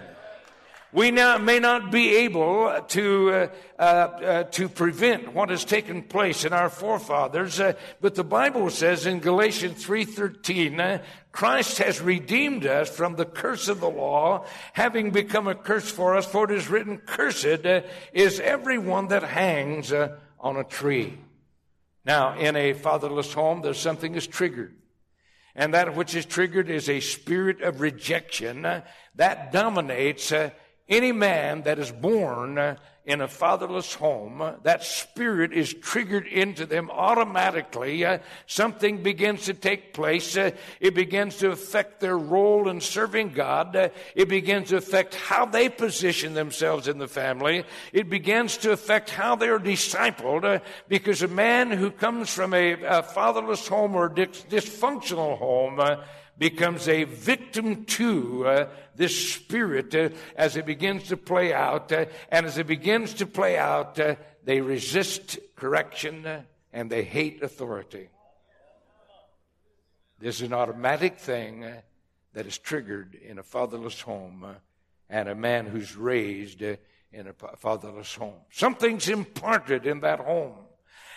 We 0.94 1.10
now 1.10 1.38
may 1.38 1.58
not 1.58 1.90
be 1.90 2.18
able 2.18 2.80
to, 2.80 3.30
uh, 3.32 3.48
uh, 3.76 3.82
uh, 3.82 4.42
to 4.44 4.68
prevent 4.68 5.34
what 5.34 5.48
has 5.48 5.64
taken 5.64 6.04
place 6.04 6.44
in 6.44 6.52
our 6.52 6.68
forefathers, 6.68 7.58
uh, 7.58 7.72
but 8.00 8.14
the 8.14 8.22
Bible 8.22 8.70
says 8.70 9.04
in 9.04 9.18
Galatians 9.18 9.84
3.13, 9.84 10.78
uh, 10.78 11.02
Christ 11.32 11.78
has 11.78 12.00
redeemed 12.00 12.64
us 12.64 12.88
from 12.88 13.16
the 13.16 13.24
curse 13.24 13.66
of 13.66 13.80
the 13.80 13.90
law, 13.90 14.46
having 14.72 15.10
become 15.10 15.48
a 15.48 15.56
curse 15.56 15.90
for 15.90 16.14
us, 16.14 16.26
for 16.26 16.44
it 16.44 16.56
is 16.56 16.68
written, 16.68 16.98
Cursed 16.98 17.66
uh, 17.66 17.80
is 18.12 18.38
everyone 18.38 19.08
that 19.08 19.24
hangs 19.24 19.92
on 19.92 20.56
a 20.56 20.62
tree. 20.62 21.18
Now, 22.04 22.38
in 22.38 22.54
a 22.54 22.72
fatherless 22.72 23.32
home, 23.32 23.62
there's 23.62 23.80
something 23.80 24.14
is 24.14 24.28
triggered. 24.28 24.76
And 25.56 25.74
that 25.74 25.96
which 25.96 26.14
is 26.14 26.24
triggered 26.24 26.70
is 26.70 26.88
a 26.88 27.00
spirit 27.00 27.62
of 27.62 27.80
rejection 27.80 28.62
that 29.16 29.52
dominates 29.52 30.32
any 30.88 31.12
man 31.12 31.62
that 31.62 31.78
is 31.78 31.90
born 31.90 32.76
in 33.06 33.20
a 33.20 33.28
fatherless 33.28 33.94
home, 33.94 34.42
that 34.62 34.82
spirit 34.82 35.52
is 35.52 35.74
triggered 35.74 36.26
into 36.26 36.64
them 36.64 36.90
automatically. 36.90 38.02
Uh, 38.02 38.18
something 38.46 39.02
begins 39.02 39.44
to 39.44 39.52
take 39.52 39.92
place. 39.92 40.36
Uh, 40.36 40.50
it 40.80 40.94
begins 40.94 41.36
to 41.36 41.50
affect 41.50 42.00
their 42.00 42.16
role 42.16 42.68
in 42.68 42.80
serving 42.80 43.30
God. 43.30 43.76
Uh, 43.76 43.90
it 44.14 44.28
begins 44.28 44.70
to 44.70 44.78
affect 44.78 45.14
how 45.14 45.44
they 45.44 45.68
position 45.68 46.32
themselves 46.32 46.88
in 46.88 46.96
the 46.96 47.08
family. 47.08 47.64
It 47.92 48.08
begins 48.08 48.56
to 48.58 48.72
affect 48.72 49.10
how 49.10 49.36
they 49.36 49.48
are 49.48 49.60
discipled 49.60 50.44
uh, 50.44 50.64
because 50.88 51.22
a 51.22 51.28
man 51.28 51.70
who 51.70 51.90
comes 51.90 52.32
from 52.32 52.54
a, 52.54 52.72
a 52.72 53.02
fatherless 53.02 53.68
home 53.68 53.94
or 53.94 54.08
dis- 54.08 54.46
dysfunctional 54.48 55.36
home 55.36 55.78
uh, 55.78 55.96
becomes 56.38 56.88
a 56.88 57.04
victim 57.04 57.84
to 57.84 58.46
uh, 58.46 58.68
this 58.96 59.32
spirit 59.34 59.94
uh, 59.94 60.08
as 60.36 60.56
it 60.56 60.66
begins 60.66 61.04
to 61.04 61.16
play 61.16 61.52
out. 61.52 61.92
Uh, 61.92 62.06
and 62.28 62.46
as 62.46 62.58
it 62.58 62.66
begins 62.66 63.14
to 63.14 63.26
play 63.26 63.56
out, 63.56 63.98
uh, 63.98 64.16
they 64.44 64.60
resist 64.60 65.38
correction 65.56 66.26
uh, 66.26 66.42
and 66.72 66.90
they 66.90 67.04
hate 67.04 67.42
authority. 67.42 68.08
This 70.18 70.36
is 70.36 70.42
an 70.42 70.54
automatic 70.54 71.18
thing 71.18 71.64
uh, 71.64 71.80
that 72.32 72.46
is 72.46 72.58
triggered 72.58 73.14
in 73.14 73.38
a 73.38 73.42
fatherless 73.42 74.00
home 74.00 74.56
and 75.08 75.28
a 75.28 75.34
man 75.34 75.66
who's 75.66 75.96
raised 75.96 76.62
in 76.62 76.78
a 77.28 77.56
fatherless 77.56 78.14
home. 78.14 78.40
Something's 78.50 79.08
imparted 79.08 79.86
in 79.86 80.00
that 80.00 80.18
home. 80.18 80.54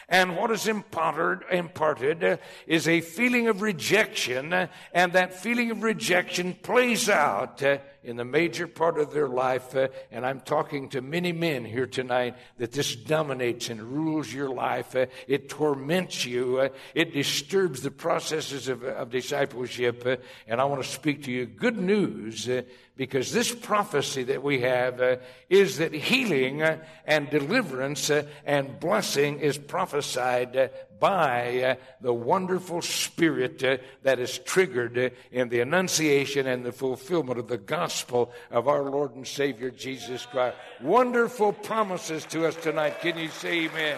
And 0.10 0.38
what 0.38 0.52
is 0.52 0.68
imparted, 0.68 1.46
imparted 1.52 2.40
is 2.66 2.88
a 2.88 3.02
feeling 3.02 3.50
of 3.50 3.62
rejection, 3.62 4.70
and 4.94 5.14
that 5.14 5.34
feeling 5.34 5.70
of 5.70 5.84
rejection 5.84 6.54
plays 6.54 7.10
out 7.10 7.62
in 8.08 8.16
the 8.16 8.26
major 8.26 8.68
part 8.68 8.98
of 8.98 9.12
their 9.12 9.28
life. 9.28 9.76
Uh, 9.76 9.90
and 10.12 10.26
I'm 10.26 10.40
talking 10.40 10.88
to 10.90 11.02
many 11.02 11.34
men 11.34 11.66
here 11.66 11.86
tonight 11.86 12.38
that 12.58 12.72
this 12.72 12.96
dominates 12.96 13.70
and 13.70 13.82
rules 13.84 14.34
your 14.34 14.50
life. 14.50 14.96
Uh, 14.96 15.08
it 15.28 15.50
torments 15.50 16.26
you. 16.26 16.60
Uh, 16.60 16.70
it 16.96 17.14
disturbs 17.14 17.82
the 17.82 17.92
processes 17.92 18.70
of, 18.70 18.84
of 18.84 19.12
discipleship. 19.12 20.06
and 20.48 20.62
I 20.62 20.64
want 20.64 20.82
to 20.82 20.90
speak 20.90 21.24
to 21.24 21.32
you 21.32 21.46
good 21.46 21.78
news 21.78 22.50
because 22.98 23.32
this 23.32 23.54
prophecy 23.54 24.24
that 24.24 24.44
we 24.44 24.62
have 24.62 25.00
uh, 25.00 25.18
is 25.50 25.78
that 25.78 25.94
healing 25.94 26.64
uh, 26.64 26.84
and 27.06 27.30
deliverance 27.30 28.10
uh, 28.10 28.24
and 28.44 28.80
blessing 28.80 29.40
is 29.40 29.58
prophesied 29.58 30.58
uh, 30.58 30.68
by 31.00 31.62
uh, 31.62 31.76
the 32.02 32.14
wonderful 32.14 32.82
spirit 32.82 33.64
uh, 33.64 33.78
that 34.04 34.20
is 34.20 34.40
triggered 34.40 35.14
in 35.32 35.50
the 35.50 35.60
annunciation 35.60 36.48
and 36.48 36.66
the 36.66 36.72
fulfillment 36.72 37.40
of 37.40 37.48
the 37.48 37.58
gospel 37.58 38.32
of 38.52 38.68
our 38.68 38.84
Lord 38.84 39.16
and 39.16 39.28
Savior 39.28 39.72
Jesus 39.72 40.26
Christ. 40.26 40.58
Wonderful 40.82 41.54
promises 41.54 42.26
to 42.26 42.46
us 42.46 42.56
tonight. 42.56 43.00
Can 43.02 43.18
you 43.18 43.30
say 43.30 43.66
amen? 43.66 43.98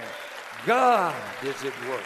God 0.65 1.15
is 1.43 1.63
at 1.63 1.87
work. 1.89 2.03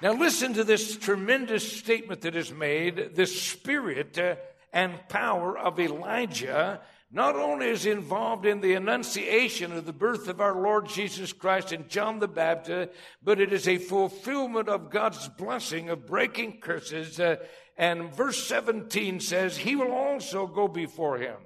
Now, 0.00 0.12
listen 0.12 0.54
to 0.54 0.62
this 0.62 0.96
tremendous 0.96 1.76
statement 1.76 2.20
that 2.20 2.36
is 2.36 2.52
made. 2.52 3.16
The 3.16 3.26
spirit 3.26 4.16
uh, 4.16 4.36
and 4.72 4.94
power 5.08 5.58
of 5.58 5.80
Elijah 5.80 6.80
not 7.10 7.36
only 7.36 7.68
is 7.68 7.86
involved 7.86 8.44
in 8.44 8.60
the 8.60 8.74
annunciation 8.74 9.72
of 9.72 9.86
the 9.86 9.92
birth 9.92 10.28
of 10.28 10.40
our 10.40 10.60
Lord 10.60 10.88
Jesus 10.88 11.32
Christ 11.32 11.72
and 11.72 11.88
John 11.88 12.18
the 12.18 12.28
Baptist, 12.28 12.92
but 13.22 13.40
it 13.40 13.52
is 13.52 13.66
a 13.66 13.78
fulfillment 13.78 14.68
of 14.68 14.90
God's 14.90 15.28
blessing 15.28 15.88
of 15.88 16.06
breaking 16.06 16.60
curses. 16.60 17.18
Uh, 17.18 17.36
and 17.78 18.12
verse 18.14 18.46
17 18.46 19.20
says, 19.20 19.56
He 19.56 19.74
will 19.74 19.92
also 19.92 20.46
go 20.46 20.68
before 20.68 21.18
him 21.18 21.36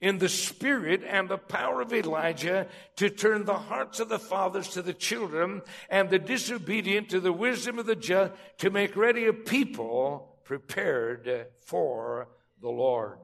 in 0.00 0.18
the 0.18 0.28
spirit 0.28 1.02
and 1.06 1.28
the 1.28 1.38
power 1.38 1.80
of 1.80 1.92
Elijah 1.92 2.66
to 2.96 3.10
turn 3.10 3.44
the 3.44 3.58
hearts 3.58 4.00
of 4.00 4.08
the 4.08 4.18
fathers 4.18 4.68
to 4.68 4.82
the 4.82 4.94
children 4.94 5.62
and 5.90 6.08
the 6.08 6.18
disobedient 6.18 7.10
to 7.10 7.20
the 7.20 7.32
wisdom 7.32 7.78
of 7.78 7.86
the 7.86 7.96
just 7.96 8.32
to 8.58 8.70
make 8.70 8.96
ready 8.96 9.26
a 9.26 9.32
people 9.32 10.38
prepared 10.44 11.48
for 11.60 12.28
the 12.62 12.70
Lord. 12.70 13.18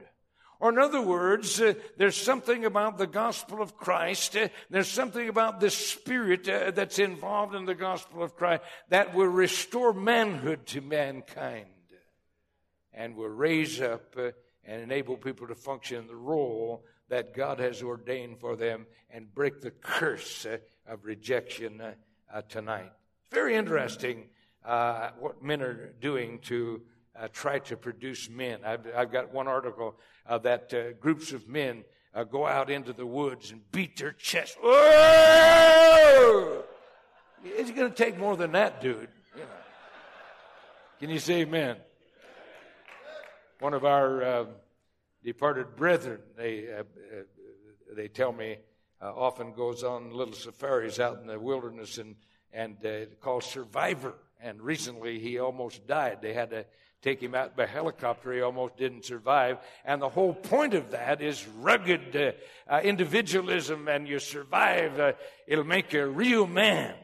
Or 0.58 0.70
in 0.70 0.78
other 0.78 1.02
words, 1.02 1.60
uh, 1.60 1.74
there's 1.98 2.16
something 2.16 2.64
about 2.64 2.96
the 2.96 3.06
gospel 3.06 3.60
of 3.60 3.76
Christ, 3.76 4.36
uh, 4.36 4.48
there's 4.70 4.88
something 4.88 5.28
about 5.28 5.60
the 5.60 5.70
spirit 5.70 6.48
uh, 6.48 6.70
that's 6.70 6.98
involved 6.98 7.54
in 7.54 7.66
the 7.66 7.74
gospel 7.74 8.22
of 8.22 8.36
Christ 8.36 8.62
that 8.88 9.14
will 9.14 9.26
restore 9.26 9.92
manhood 9.92 10.66
to 10.66 10.80
mankind 10.80 11.66
and 12.94 13.16
will 13.16 13.28
raise 13.28 13.80
up 13.82 14.14
uh, 14.16 14.30
and 14.64 14.82
enable 14.82 15.16
people 15.16 15.46
to 15.46 15.54
function 15.54 15.98
in 15.98 16.06
the 16.06 16.16
role 16.16 16.84
that 17.08 17.34
God 17.36 17.60
has 17.60 17.82
ordained 17.82 18.40
for 18.40 18.56
them 18.56 18.86
and 19.10 19.32
break 19.32 19.60
the 19.60 19.70
curse 19.70 20.46
uh, 20.46 20.56
of 20.88 21.04
rejection 21.04 21.80
uh, 21.82 22.42
tonight. 22.48 22.92
Very 23.30 23.54
interesting 23.54 24.28
what 24.64 25.42
men 25.42 25.62
are 25.62 25.92
doing 26.00 26.40
to 26.40 26.80
uh, 27.18 27.28
try 27.32 27.58
to 27.60 27.76
produce 27.76 28.28
men. 28.28 28.60
I've, 28.64 28.86
I've 28.94 29.12
got 29.12 29.32
one 29.32 29.48
article 29.48 29.98
uh, 30.26 30.38
that 30.38 30.74
uh, 30.74 30.92
groups 31.00 31.32
of 31.32 31.48
men 31.48 31.84
uh, 32.14 32.24
go 32.24 32.46
out 32.46 32.70
into 32.70 32.92
the 32.92 33.06
woods 33.06 33.50
and 33.50 33.60
beat 33.72 33.96
their 33.96 34.12
chest. 34.12 34.56
Whoa! 34.62 36.62
It's 37.44 37.70
going 37.70 37.90
to 37.90 37.96
take 37.96 38.18
more 38.18 38.36
than 38.36 38.52
that, 38.52 38.80
dude. 38.80 39.08
You 39.34 39.40
know. 39.40 39.46
Can 41.00 41.10
you 41.10 41.18
say 41.18 41.42
amen? 41.42 41.76
One 43.60 43.74
of 43.74 43.84
our 43.84 44.22
uh, 44.22 44.44
departed 45.24 45.76
brethren, 45.76 46.20
they, 46.36 46.66
uh, 46.72 46.82
they 47.94 48.08
tell 48.08 48.32
me, 48.32 48.58
often 49.00 49.52
goes 49.52 49.84
on 49.84 50.10
little 50.10 50.34
safaris 50.34 50.98
out 50.98 51.20
in 51.20 51.26
the 51.26 51.38
wilderness 51.38 51.98
and, 51.98 52.16
and 52.52 52.76
called 53.20 53.44
Survivor. 53.44 54.14
And 54.40 54.60
recently 54.60 55.18
he 55.18 55.38
almost 55.38 55.86
died. 55.86 56.18
They 56.20 56.34
had 56.34 56.50
to 56.50 56.66
take 57.06 57.22
him 57.22 57.36
out 57.36 57.56
by 57.56 57.66
helicopter. 57.66 58.32
He 58.32 58.40
almost 58.40 58.76
didn't 58.76 59.04
survive. 59.04 59.58
And 59.84 60.02
the 60.02 60.08
whole 60.08 60.34
point 60.34 60.74
of 60.74 60.90
that 60.90 61.22
is 61.22 61.46
rugged 61.60 62.16
uh, 62.16 62.32
uh, 62.68 62.80
individualism, 62.82 63.86
and 63.86 64.08
you 64.08 64.18
survive, 64.18 64.98
uh, 64.98 65.12
it'll 65.46 65.62
make 65.62 65.92
you 65.92 66.02
a 66.02 66.08
real 66.08 66.48
man. 66.48 66.96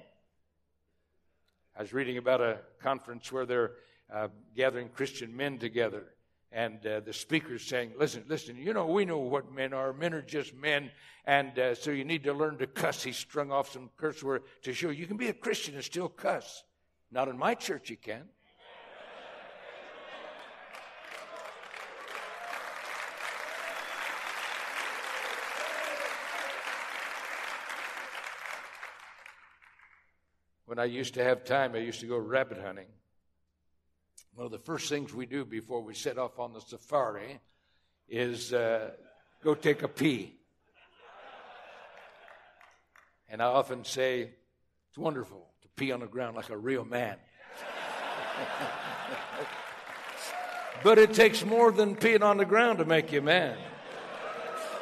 I 1.78 1.82
was 1.82 1.92
reading 1.92 2.18
about 2.18 2.40
a 2.40 2.58
conference 2.82 3.30
where 3.30 3.46
they're 3.46 3.70
uh, 4.12 4.26
gathering 4.56 4.88
Christian 4.88 5.36
men 5.36 5.58
together. 5.58 6.02
And 6.50 6.84
uh, 6.84 6.98
the 6.98 7.12
speaker's 7.12 7.64
saying, 7.64 7.92
listen, 7.96 8.24
listen, 8.26 8.56
you 8.56 8.74
know, 8.74 8.88
we 8.88 9.04
know 9.04 9.18
what 9.18 9.54
men 9.54 9.72
are. 9.72 9.92
Men 9.92 10.14
are 10.14 10.20
just 10.20 10.52
men. 10.52 10.90
And 11.26 11.56
uh, 11.56 11.76
so 11.76 11.92
you 11.92 12.04
need 12.04 12.24
to 12.24 12.32
learn 12.32 12.58
to 12.58 12.66
cuss. 12.66 13.04
He 13.04 13.12
strung 13.12 13.52
off 13.52 13.70
some 13.72 13.88
curse 13.96 14.20
word 14.20 14.42
to 14.64 14.72
show 14.72 14.90
you 14.90 15.06
can 15.06 15.16
be 15.16 15.28
a 15.28 15.32
Christian 15.32 15.76
and 15.76 15.84
still 15.84 16.08
cuss. 16.08 16.64
Not 17.12 17.28
in 17.28 17.38
my 17.38 17.54
church, 17.54 17.88
you 17.88 17.96
can. 17.96 18.24
When 30.72 30.78
I 30.78 30.86
used 30.86 31.12
to 31.14 31.22
have 31.22 31.44
time, 31.44 31.74
I 31.74 31.80
used 31.80 32.00
to 32.00 32.06
go 32.06 32.16
rabbit 32.16 32.56
hunting. 32.56 32.86
One 34.32 34.46
of 34.46 34.52
the 34.52 34.58
first 34.58 34.88
things 34.88 35.12
we 35.12 35.26
do 35.26 35.44
before 35.44 35.82
we 35.82 35.92
set 35.92 36.16
off 36.16 36.38
on 36.38 36.54
the 36.54 36.62
safari 36.62 37.40
is 38.08 38.54
uh, 38.54 38.92
go 39.44 39.54
take 39.54 39.82
a 39.82 39.88
pee. 39.88 40.34
And 43.28 43.42
I 43.42 43.48
often 43.48 43.84
say, 43.84 44.30
it's 44.88 44.96
wonderful 44.96 45.46
to 45.60 45.68
pee 45.76 45.92
on 45.92 46.00
the 46.00 46.06
ground 46.06 46.36
like 46.36 46.48
a 46.48 46.56
real 46.56 46.86
man. 46.86 47.16
but 50.82 50.96
it 50.96 51.12
takes 51.12 51.44
more 51.44 51.70
than 51.70 51.96
peeing 51.96 52.22
on 52.22 52.38
the 52.38 52.46
ground 52.46 52.78
to 52.78 52.86
make 52.86 53.12
you 53.12 53.18
a 53.18 53.22
man. 53.22 53.58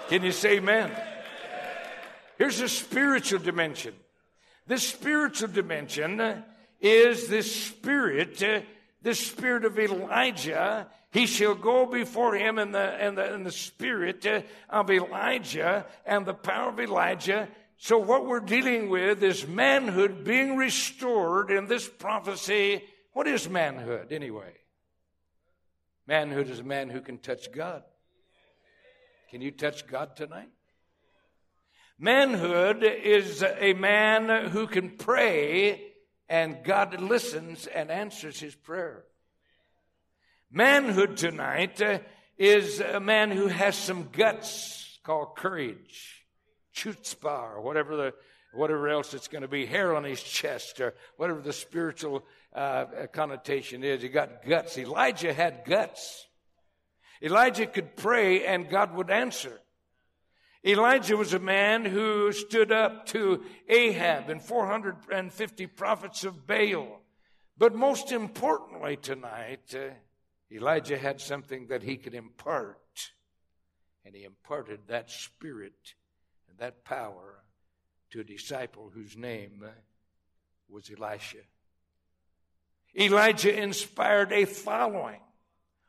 Can 0.08 0.22
you 0.22 0.30
say 0.30 0.58
amen? 0.58 0.92
Here's 2.38 2.60
a 2.60 2.68
spiritual 2.68 3.40
dimension. 3.40 3.94
This 4.70 4.86
spiritual 4.86 5.48
dimension 5.48 6.44
is 6.80 7.26
this 7.26 7.52
spirit, 7.52 8.38
the 9.02 9.14
spirit 9.16 9.64
of 9.64 9.76
Elijah. 9.76 10.86
He 11.10 11.26
shall 11.26 11.56
go 11.56 11.86
before 11.86 12.36
him 12.36 12.56
in 12.56 12.70
the, 12.70 13.04
in 13.04 13.16
the, 13.16 13.34
in 13.34 13.42
the 13.42 13.50
spirit 13.50 14.24
of 14.68 14.88
Elijah 14.88 15.86
and 16.06 16.24
the 16.24 16.34
power 16.34 16.68
of 16.68 16.78
Elijah. 16.78 17.48
So 17.78 17.98
what 17.98 18.26
we're 18.26 18.38
dealing 18.38 18.90
with 18.90 19.24
is 19.24 19.44
manhood 19.44 20.22
being 20.22 20.56
restored 20.56 21.50
in 21.50 21.66
this 21.66 21.88
prophecy. 21.88 22.84
What 23.12 23.26
is 23.26 23.50
manhood 23.50 24.12
anyway? 24.12 24.52
Manhood 26.06 26.48
is 26.48 26.60
a 26.60 26.62
man 26.62 26.90
who 26.90 27.00
can 27.00 27.18
touch 27.18 27.50
God. 27.50 27.82
Can 29.32 29.40
you 29.40 29.50
touch 29.50 29.88
God 29.88 30.14
tonight? 30.14 30.50
Manhood 32.02 32.82
is 32.82 33.42
a 33.42 33.74
man 33.74 34.46
who 34.48 34.66
can 34.66 34.88
pray 34.88 35.82
and 36.30 36.64
God 36.64 36.98
listens 36.98 37.66
and 37.66 37.90
answers 37.90 38.40
his 38.40 38.54
prayer. 38.54 39.04
Manhood 40.50 41.18
tonight 41.18 41.82
is 42.38 42.80
a 42.80 43.00
man 43.00 43.30
who 43.30 43.48
has 43.48 43.76
some 43.76 44.08
guts 44.12 44.98
called 45.04 45.36
courage, 45.36 46.24
chutzpah, 46.74 47.56
or 47.56 47.60
whatever 47.60 47.96
the 47.96 48.14
whatever 48.54 48.88
else 48.88 49.12
it's 49.12 49.28
going 49.28 49.42
to 49.42 49.48
be, 49.48 49.66
hair 49.66 49.94
on 49.94 50.02
his 50.02 50.22
chest, 50.22 50.80
or 50.80 50.94
whatever 51.18 51.42
the 51.42 51.52
spiritual 51.52 52.24
uh, 52.54 52.86
connotation 53.12 53.84
is. 53.84 54.00
He 54.00 54.08
got 54.08 54.42
guts. 54.46 54.78
Elijah 54.78 55.34
had 55.34 55.66
guts. 55.66 56.26
Elijah 57.22 57.66
could 57.66 57.94
pray 57.94 58.46
and 58.46 58.70
God 58.70 58.94
would 58.94 59.10
answer. 59.10 59.60
Elijah 60.64 61.16
was 61.16 61.32
a 61.32 61.38
man 61.38 61.86
who 61.86 62.32
stood 62.32 62.70
up 62.70 63.06
to 63.06 63.42
Ahab 63.68 64.28
and 64.28 64.42
450 64.42 65.66
prophets 65.68 66.24
of 66.24 66.46
Baal. 66.46 67.00
But 67.56 67.74
most 67.74 68.12
importantly 68.12 68.96
tonight, 68.96 69.74
uh, 69.74 69.94
Elijah 70.52 70.98
had 70.98 71.20
something 71.20 71.68
that 71.68 71.82
he 71.82 71.96
could 71.96 72.14
impart. 72.14 72.76
And 74.04 74.14
he 74.14 74.24
imparted 74.24 74.80
that 74.88 75.10
spirit 75.10 75.94
and 76.48 76.58
that 76.58 76.84
power 76.84 77.42
to 78.10 78.20
a 78.20 78.24
disciple 78.24 78.90
whose 78.92 79.16
name 79.16 79.62
uh, 79.64 79.70
was 80.68 80.90
Elisha. 80.90 81.38
Elijah 82.98 83.56
inspired 83.56 84.32
a 84.32 84.44
following. 84.44 85.20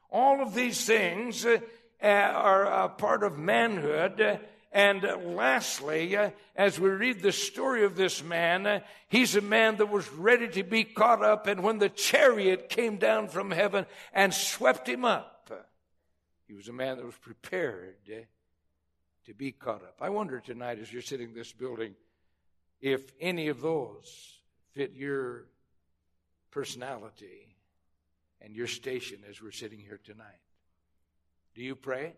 All 0.10 0.42
of 0.42 0.54
these 0.54 0.86
things 0.86 1.46
uh, 1.46 1.60
are 2.02 2.66
a 2.66 2.90
part 2.90 3.24
of 3.24 3.38
manhood 3.38 4.40
and 4.72 5.04
lastly, 5.36 6.16
uh, 6.16 6.30
as 6.56 6.80
we 6.80 6.90
read 6.90 7.22
the 7.22 7.34
story 7.34 7.84
of 7.84 7.96
this 7.96 8.24
man, 8.24 8.66
uh, 8.66 8.80
he's 9.10 9.36
a 9.36 9.42
man 9.42 9.76
that 9.78 9.90
was 9.90 10.10
ready 10.14 10.48
to 10.50 10.64
be 10.64 10.86
caught 10.86 11.22
up. 11.22 11.48
And 11.48 11.62
when 11.62 11.80
the 11.80 11.90
chariot 11.90 12.70
came 12.70 12.98
down 12.98 13.28
from 13.28 13.52
heaven 13.52 13.86
and 14.14 14.34
swept 14.34 14.88
him 14.88 15.04
up, 15.04 15.50
uh, 15.52 15.56
he 16.48 16.54
was 16.54 16.70
a 16.70 16.74
man 16.74 16.98
that 16.98 17.06
was 17.06 17.18
prepared 17.18 17.98
uh, 18.10 18.22
to 19.26 19.34
be 19.34 19.52
caught 19.52 19.84
up. 19.84 19.98
I 20.00 20.10
wonder 20.10 20.40
tonight, 20.40 20.80
as 20.80 20.92
you're 20.92 21.02
sitting 21.02 21.30
in 21.30 21.36
this 21.36 21.52
building, 21.52 21.96
if 22.80 23.12
any 23.20 23.50
of 23.50 23.60
those 23.60 24.40
fit 24.74 24.94
your 24.94 25.48
personality 26.50 27.56
and 28.40 28.56
your 28.56 28.68
station 28.68 29.20
as 29.30 29.42
we're 29.42 29.52
sitting 29.52 29.80
here 29.80 30.00
tonight. 30.04 30.40
Do 31.56 31.62
you 31.62 31.76
pray? 31.76 32.14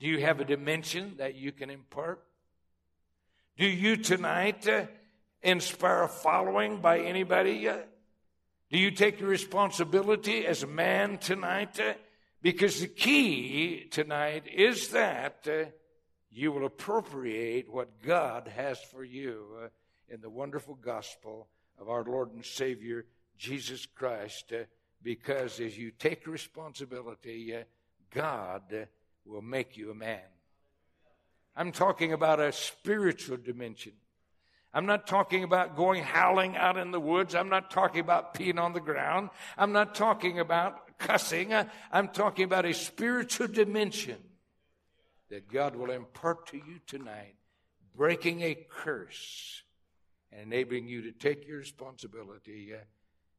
Do 0.00 0.06
you 0.06 0.20
have 0.20 0.38
a 0.38 0.44
dimension 0.44 1.14
that 1.18 1.34
you 1.34 1.50
can 1.50 1.70
impart? 1.70 2.22
Do 3.56 3.66
you 3.66 3.96
tonight 3.96 4.68
uh, 4.68 4.86
inspire 5.42 6.02
a 6.04 6.08
following 6.08 6.80
by 6.80 7.00
anybody? 7.00 7.68
Uh, 7.68 7.78
do 8.70 8.78
you 8.78 8.92
take 8.92 9.18
the 9.18 9.26
responsibility 9.26 10.46
as 10.46 10.62
a 10.62 10.68
man 10.68 11.18
tonight? 11.18 11.80
Uh, 11.80 11.94
because 12.40 12.80
the 12.80 12.86
key 12.86 13.88
tonight 13.90 14.44
is 14.46 14.90
that 14.90 15.48
uh, 15.50 15.64
you 16.30 16.52
will 16.52 16.66
appropriate 16.66 17.68
what 17.68 18.00
God 18.00 18.46
has 18.54 18.80
for 18.80 19.02
you 19.02 19.46
uh, 19.64 19.68
in 20.08 20.20
the 20.20 20.30
wonderful 20.30 20.76
gospel 20.76 21.48
of 21.80 21.88
our 21.88 22.04
Lord 22.04 22.32
and 22.32 22.44
Savior, 22.44 23.04
Jesus 23.36 23.84
Christ. 23.84 24.52
Uh, 24.52 24.64
because 25.02 25.58
as 25.58 25.76
you 25.76 25.90
take 25.90 26.28
responsibility, 26.28 27.56
God 28.14 28.86
will 29.28 29.42
make 29.42 29.76
you 29.76 29.90
a 29.90 29.94
man. 29.94 30.20
I'm 31.54 31.72
talking 31.72 32.12
about 32.12 32.40
a 32.40 32.52
spiritual 32.52 33.36
dimension. 33.36 33.92
I'm 34.72 34.86
not 34.86 35.06
talking 35.06 35.44
about 35.44 35.76
going 35.76 36.02
howling 36.02 36.56
out 36.56 36.76
in 36.76 36.90
the 36.90 37.00
woods. 37.00 37.34
I'm 37.34 37.48
not 37.48 37.70
talking 37.70 38.00
about 38.00 38.34
peeing 38.34 38.60
on 38.60 38.72
the 38.72 38.80
ground. 38.80 39.30
I'm 39.56 39.72
not 39.72 39.94
talking 39.94 40.38
about 40.38 40.98
cussing. 40.98 41.52
I'm 41.90 42.08
talking 42.08 42.44
about 42.44 42.64
a 42.64 42.74
spiritual 42.74 43.48
dimension 43.48 44.18
that 45.30 45.50
God 45.50 45.74
will 45.74 45.90
impart 45.90 46.46
to 46.48 46.56
you 46.56 46.80
tonight, 46.86 47.34
breaking 47.96 48.42
a 48.42 48.54
curse 48.54 49.62
and 50.30 50.42
enabling 50.52 50.86
you 50.86 51.02
to 51.02 51.12
take 51.12 51.46
your 51.46 51.58
responsibility 51.58 52.72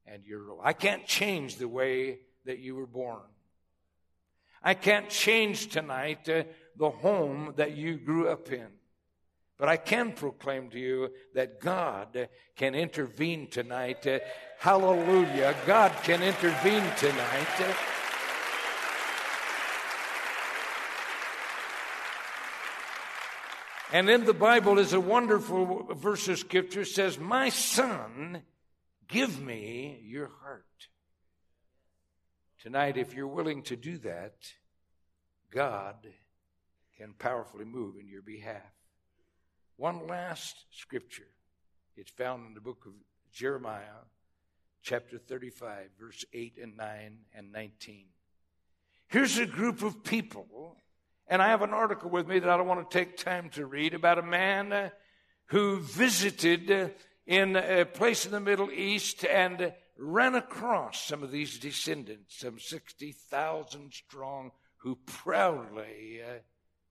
and 0.05 0.25
your 0.25 0.43
role. 0.43 0.61
I 0.63 0.73
can't 0.73 1.05
change 1.05 1.55
the 1.55 1.67
way 1.67 2.19
that 2.45 2.59
you 2.59 2.75
were 2.75 2.87
born. 2.87 3.21
I 4.61 4.73
can't 4.73 5.09
change 5.09 5.67
tonight 5.69 6.27
uh, 6.29 6.43
the 6.77 6.89
home 6.89 7.53
that 7.57 7.75
you 7.75 7.97
grew 7.97 8.27
up 8.29 8.51
in. 8.51 8.67
But 9.57 9.69
I 9.69 9.77
can 9.77 10.13
proclaim 10.13 10.69
to 10.69 10.79
you 10.79 11.09
that 11.35 11.59
God 11.59 12.29
can 12.55 12.75
intervene 12.75 13.47
tonight. 13.47 14.07
Uh, 14.07 14.19
hallelujah. 14.57 15.55
God 15.65 15.91
can 16.03 16.23
intervene 16.23 16.83
tonight. 16.97 17.59
Uh, 17.59 17.73
And 23.91 24.09
in 24.09 24.25
the 24.25 24.33
Bible 24.33 24.77
is 24.77 24.93
a 24.93 24.99
wonderful 24.99 25.95
verse 25.95 26.27
of 26.27 26.37
scripture 26.37 26.85
says, 26.85 27.17
My 27.17 27.49
son, 27.49 28.43
give 29.07 29.41
me 29.41 29.99
your 30.03 30.29
heart. 30.43 30.65
Tonight, 32.61 32.97
if 32.97 33.13
you're 33.13 33.27
willing 33.27 33.63
to 33.63 33.75
do 33.75 33.97
that, 33.99 34.33
God 35.49 35.95
can 36.97 37.13
powerfully 37.17 37.65
move 37.65 37.95
in 37.99 38.07
your 38.07 38.21
behalf. 38.21 38.73
One 39.77 40.07
last 40.07 40.65
scripture. 40.71 41.27
It's 41.95 42.11
found 42.11 42.47
in 42.47 42.53
the 42.53 42.61
book 42.61 42.83
of 42.85 42.91
Jeremiah, 43.31 44.03
chapter 44.81 45.17
35, 45.17 45.89
verse 45.99 46.25
8 46.33 46.57
and 46.61 46.75
9 46.75 47.17
and 47.33 47.51
19. 47.51 48.05
Here's 49.07 49.37
a 49.37 49.45
group 49.45 49.81
of 49.81 50.03
people 50.03 50.75
and 51.29 51.43
I 51.43 51.49
have 51.49 51.61
an 51.61 51.73
article 51.73 52.09
with 52.09 52.27
me 52.27 52.39
that 52.39 52.49
I 52.49 52.57
don't 52.57 52.67
want 52.67 52.89
to 52.89 52.97
take 52.97 53.15
time 53.15 53.49
to 53.51 53.67
read 53.67 53.93
about 53.93 54.17
a 54.17 54.23
man 54.23 54.73
uh, 54.73 54.89
who 55.45 55.79
visited 55.79 56.71
uh, 56.71 56.87
in 57.27 57.55
a 57.55 57.85
place 57.85 58.25
in 58.25 58.31
the 58.31 58.39
Middle 58.39 58.71
East 58.71 59.23
and 59.25 59.71
ran 59.99 60.35
across 60.35 61.03
some 61.03 61.23
of 61.23 61.31
these 61.31 61.59
descendants, 61.59 62.39
some 62.39 62.59
60,000 62.59 63.93
strong, 63.93 64.51
who 64.77 64.97
proudly 65.05 66.21
uh, 66.21 66.39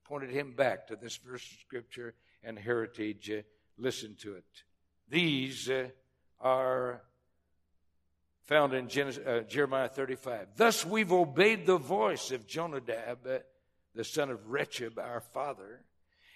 pointed 0.05 0.31
him 0.31 0.53
back 0.55 0.87
to 0.87 0.97
this 0.97 1.16
verse 1.16 1.51
of 1.51 1.59
Scripture 1.59 2.14
and 2.42 2.59
heritage. 2.59 3.31
Uh, 3.31 3.42
listen 3.79 4.14
to 4.21 4.35
it. 4.35 4.44
These 5.09 5.71
uh, 5.71 5.88
are 6.40 7.03
found 8.44 8.75
in 8.75 8.88
Genesis, 8.88 9.27
uh, 9.27 9.40
Jeremiah 9.49 9.88
35. 9.88 10.49
Thus 10.57 10.85
we've 10.85 11.12
obeyed 11.12 11.66
the 11.66 11.79
voice 11.79 12.31
of 12.31 12.47
Jonadab 12.47 13.42
the 13.99 14.05
son 14.05 14.31
of 14.31 14.49
Rechab, 14.49 14.97
our 14.97 15.21
father, 15.21 15.83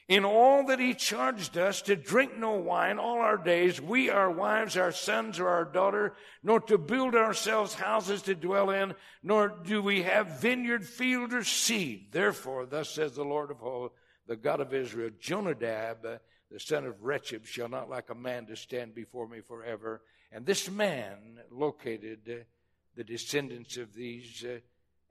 in 0.08 0.24
all 0.24 0.66
that 0.66 0.80
he 0.80 0.94
charged 0.94 1.56
us 1.56 1.82
to 1.82 1.96
drink 1.96 2.36
no 2.36 2.52
wine 2.52 2.98
all 2.98 3.18
our 3.18 3.36
days, 3.36 3.80
we, 3.80 4.10
our 4.10 4.30
wives, 4.30 4.76
our 4.76 4.92
sons, 4.92 5.38
or 5.38 5.48
our 5.48 5.64
daughter, 5.64 6.14
nor 6.42 6.60
to 6.60 6.76
build 6.76 7.14
ourselves 7.14 7.74
houses 7.74 8.22
to 8.22 8.34
dwell 8.34 8.70
in, 8.70 8.94
nor 9.22 9.48
do 9.48 9.82
we 9.82 10.02
have 10.02 10.40
vineyard, 10.40 10.86
field, 10.86 11.32
or 11.32 11.44
seed. 11.44 12.08
Therefore, 12.10 12.66
thus 12.66 12.90
says 12.90 13.14
the 13.14 13.24
Lord 13.24 13.50
of 13.50 13.58
hosts, 13.58 13.96
the 14.26 14.36
God 14.36 14.60
of 14.60 14.74
Israel, 14.74 15.10
Jonadab, 15.20 16.02
the 16.50 16.60
son 16.60 16.84
of 16.84 17.02
Rechab, 17.02 17.46
shall 17.46 17.68
not 17.68 17.88
like 17.88 18.10
a 18.10 18.14
man 18.14 18.46
to 18.46 18.56
stand 18.56 18.94
before 18.94 19.28
me 19.28 19.40
forever. 19.40 20.02
And 20.30 20.44
this 20.44 20.70
man 20.70 21.40
located 21.50 22.44
the 22.94 23.04
descendants 23.04 23.76
of 23.76 23.94
these 23.94 24.44
uh, 24.44 24.58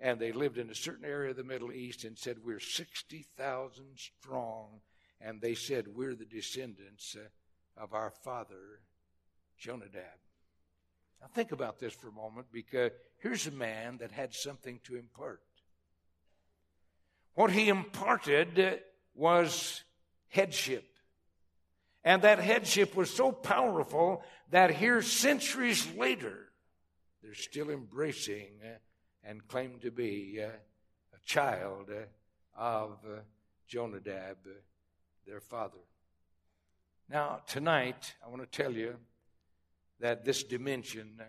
and 0.01 0.19
they 0.19 0.31
lived 0.31 0.57
in 0.57 0.69
a 0.71 0.75
certain 0.75 1.05
area 1.05 1.29
of 1.29 1.37
the 1.37 1.43
Middle 1.43 1.71
East 1.71 2.03
and 2.03 2.17
said, 2.17 2.37
We're 2.43 2.59
60,000 2.59 3.85
strong. 3.95 4.81
And 5.21 5.39
they 5.39 5.53
said, 5.53 5.85
We're 5.87 6.15
the 6.15 6.25
descendants 6.25 7.15
uh, 7.15 7.81
of 7.81 7.93
our 7.93 8.09
father, 8.09 8.81
Jonadab. 9.59 10.01
Now, 11.21 11.27
think 11.35 11.51
about 11.51 11.79
this 11.79 11.93
for 11.93 12.09
a 12.09 12.13
moment 12.13 12.47
because 12.51 12.89
here's 13.19 13.45
a 13.45 13.51
man 13.51 13.97
that 13.99 14.11
had 14.11 14.33
something 14.33 14.79
to 14.85 14.95
impart. 14.95 15.41
What 17.35 17.51
he 17.51 17.69
imparted 17.69 18.81
was 19.13 19.83
headship. 20.29 20.87
And 22.03 22.23
that 22.23 22.39
headship 22.39 22.95
was 22.95 23.11
so 23.11 23.31
powerful 23.31 24.23
that 24.49 24.71
here, 24.71 25.03
centuries 25.03 25.87
later, 25.95 26.47
they're 27.21 27.35
still 27.35 27.69
embracing 27.69 28.47
uh, 28.65 28.79
and 29.23 29.47
claimed 29.47 29.81
to 29.81 29.91
be 29.91 30.39
uh, 30.41 30.47
a 30.47 31.25
child 31.25 31.89
uh, 31.89 32.59
of 32.59 32.99
uh, 33.05 33.19
Jonadab, 33.67 34.37
their 35.25 35.39
father. 35.39 35.77
Now, 37.09 37.41
tonight, 37.47 38.15
I 38.25 38.29
want 38.29 38.41
to 38.41 38.63
tell 38.63 38.71
you 38.71 38.95
that 39.99 40.25
this 40.25 40.43
dimension 40.43 41.21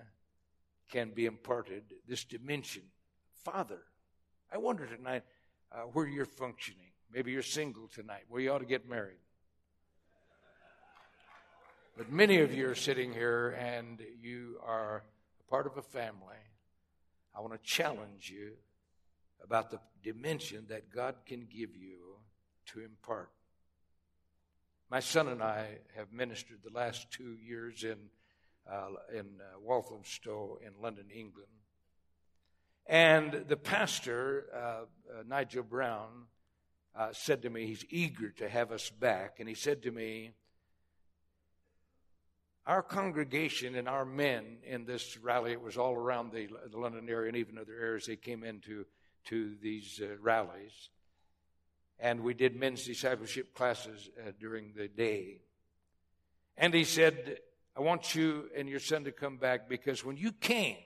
can 0.90 1.10
be 1.10 1.26
imparted. 1.26 1.82
This 2.06 2.24
dimension, 2.24 2.82
Father. 3.44 3.80
I 4.52 4.58
wonder 4.58 4.86
tonight 4.86 5.24
uh, 5.72 5.80
where 5.92 6.06
you're 6.06 6.24
functioning. 6.24 6.92
Maybe 7.12 7.32
you're 7.32 7.42
single 7.42 7.88
tonight, 7.88 8.24
where 8.28 8.40
you 8.40 8.52
ought 8.52 8.58
to 8.58 8.66
get 8.66 8.88
married. 8.88 9.18
But 11.96 12.10
many 12.10 12.40
of 12.40 12.54
you 12.54 12.68
are 12.70 12.74
sitting 12.74 13.12
here 13.12 13.50
and 13.50 14.00
you 14.20 14.58
are 14.64 15.02
a 15.40 15.50
part 15.50 15.66
of 15.66 15.76
a 15.76 15.82
family 15.82 16.36
I 17.34 17.40
want 17.40 17.52
to 17.52 17.58
challenge 17.62 18.30
you 18.34 18.52
about 19.42 19.70
the 19.70 19.80
dimension 20.02 20.66
that 20.68 20.90
God 20.94 21.14
can 21.26 21.46
give 21.50 21.76
you 21.76 22.16
to 22.66 22.80
impart. 22.80 23.30
My 24.90 25.00
son 25.00 25.28
and 25.28 25.42
I 25.42 25.78
have 25.96 26.12
ministered 26.12 26.58
the 26.62 26.72
last 26.72 27.10
two 27.10 27.36
years 27.42 27.84
in 27.84 27.96
uh, 28.70 28.90
in 29.12 29.26
uh, 29.40 29.58
Walthamstow 29.60 30.58
in 30.64 30.80
London, 30.80 31.06
England, 31.12 31.48
and 32.86 33.44
the 33.48 33.56
pastor 33.56 34.44
uh, 34.54 34.58
uh 34.58 35.22
Nigel 35.26 35.64
Brown 35.64 36.26
uh, 36.94 37.08
said 37.12 37.42
to 37.42 37.50
me 37.50 37.66
he's 37.66 37.84
eager 37.88 38.30
to 38.30 38.48
have 38.48 38.70
us 38.70 38.90
back, 38.90 39.40
and 39.40 39.48
he 39.48 39.54
said 39.54 39.82
to 39.82 39.90
me, 39.90 40.32
our 42.66 42.82
congregation 42.82 43.74
and 43.74 43.88
our 43.88 44.04
men 44.04 44.58
in 44.64 44.84
this 44.84 45.18
rally, 45.18 45.52
it 45.52 45.60
was 45.60 45.76
all 45.76 45.94
around 45.94 46.32
the, 46.32 46.48
the 46.70 46.78
London 46.78 47.08
area 47.08 47.28
and 47.28 47.36
even 47.36 47.58
other 47.58 47.76
areas, 47.80 48.06
they 48.06 48.16
came 48.16 48.44
into 48.44 48.84
to 49.24 49.54
these 49.60 50.00
uh, 50.02 50.16
rallies. 50.20 50.90
And 51.98 52.20
we 52.20 52.34
did 52.34 52.56
men's 52.56 52.84
discipleship 52.84 53.54
classes 53.54 54.10
uh, 54.18 54.32
during 54.38 54.72
the 54.76 54.88
day. 54.88 55.40
And 56.56 56.74
he 56.74 56.84
said, 56.84 57.38
I 57.76 57.80
want 57.80 58.14
you 58.14 58.50
and 58.56 58.68
your 58.68 58.80
son 58.80 59.04
to 59.04 59.12
come 59.12 59.38
back 59.38 59.68
because 59.68 60.04
when 60.04 60.16
you 60.16 60.32
came, 60.32 60.76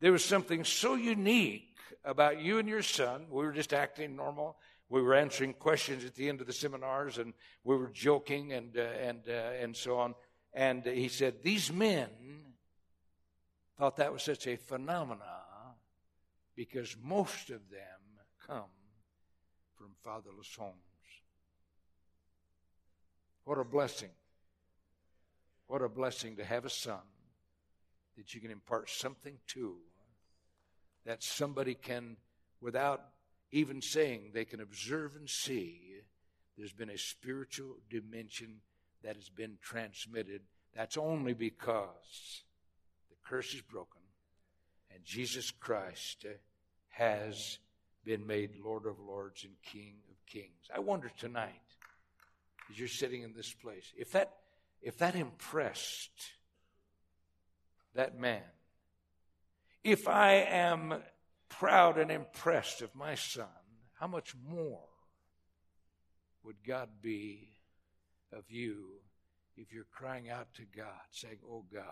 there 0.00 0.12
was 0.12 0.24
something 0.24 0.64
so 0.64 0.94
unique 0.94 1.78
about 2.04 2.40
you 2.40 2.58
and 2.58 2.68
your 2.68 2.82
son. 2.82 3.26
We 3.30 3.44
were 3.44 3.52
just 3.52 3.72
acting 3.72 4.16
normal. 4.16 4.56
We 4.88 5.02
were 5.02 5.14
answering 5.14 5.54
questions 5.54 6.04
at 6.04 6.14
the 6.14 6.28
end 6.28 6.40
of 6.40 6.46
the 6.46 6.52
seminars, 6.52 7.18
and 7.18 7.32
we 7.64 7.76
were 7.76 7.88
joking 7.88 8.52
and 8.52 8.76
uh, 8.76 8.82
and 8.82 9.20
uh, 9.28 9.32
and 9.60 9.76
so 9.76 9.98
on. 9.98 10.14
And 10.54 10.84
he 10.84 11.08
said, 11.08 11.42
These 11.42 11.72
men 11.72 12.08
thought 13.78 13.96
that 13.96 14.12
was 14.12 14.22
such 14.22 14.46
a 14.46 14.56
phenomena 14.56 15.42
because 16.54 16.96
most 17.02 17.50
of 17.50 17.70
them 17.70 17.80
come 18.46 18.70
from 19.76 19.88
fatherless 20.04 20.54
homes. 20.58 20.76
What 23.44 23.58
a 23.58 23.64
blessing. 23.64 24.10
What 25.66 25.82
a 25.82 25.88
blessing 25.88 26.36
to 26.36 26.44
have 26.44 26.64
a 26.64 26.70
son 26.70 27.00
that 28.16 28.34
you 28.34 28.40
can 28.40 28.50
impart 28.50 28.90
something 28.90 29.38
to 29.48 29.76
that 31.04 31.22
somebody 31.22 31.74
can, 31.74 32.16
without 32.60 33.02
even 33.50 33.82
saying, 33.82 34.30
they 34.32 34.44
can 34.44 34.60
observe 34.60 35.16
and 35.16 35.28
see. 35.28 35.80
There's 36.56 36.72
been 36.72 36.90
a 36.90 36.98
spiritual 36.98 37.76
dimension 37.90 38.60
that 39.04 39.16
has 39.16 39.28
been 39.28 39.58
transmitted. 39.60 40.42
That's 40.74 40.96
only 40.96 41.34
because 41.34 42.42
the 43.10 43.16
curse 43.24 43.54
is 43.54 43.62
broken 43.62 44.02
and 44.94 45.04
Jesus 45.04 45.50
Christ 45.50 46.26
has 46.90 47.58
been 48.04 48.26
made 48.26 48.50
Lord 48.62 48.86
of 48.86 48.98
Lords 48.98 49.44
and 49.44 49.54
King 49.62 49.94
of 50.10 50.26
Kings. 50.26 50.68
I 50.74 50.80
wonder 50.80 51.10
tonight, 51.18 51.50
as 52.70 52.78
you're 52.78 52.88
sitting 52.88 53.22
in 53.22 53.32
this 53.34 53.52
place, 53.52 53.92
if 53.96 54.12
that 54.12 54.32
if 54.80 54.98
that 54.98 55.14
impressed 55.14 56.32
that 57.94 58.18
man, 58.18 58.42
if 59.84 60.08
I 60.08 60.34
am 60.48 60.94
proud 61.48 61.98
and 61.98 62.10
impressed 62.10 62.82
of 62.82 62.94
my 62.94 63.14
son, 63.14 63.46
how 63.94 64.06
much 64.06 64.34
more 64.48 64.88
would 66.42 66.56
God 66.66 66.88
be 67.00 67.50
of 68.32 68.44
you 68.48 69.00
if 69.56 69.72
you're 69.72 69.86
crying 69.92 70.30
out 70.30 70.54
to 70.54 70.62
God, 70.76 71.02
saying, 71.10 71.38
Oh 71.48 71.64
God, 71.72 71.84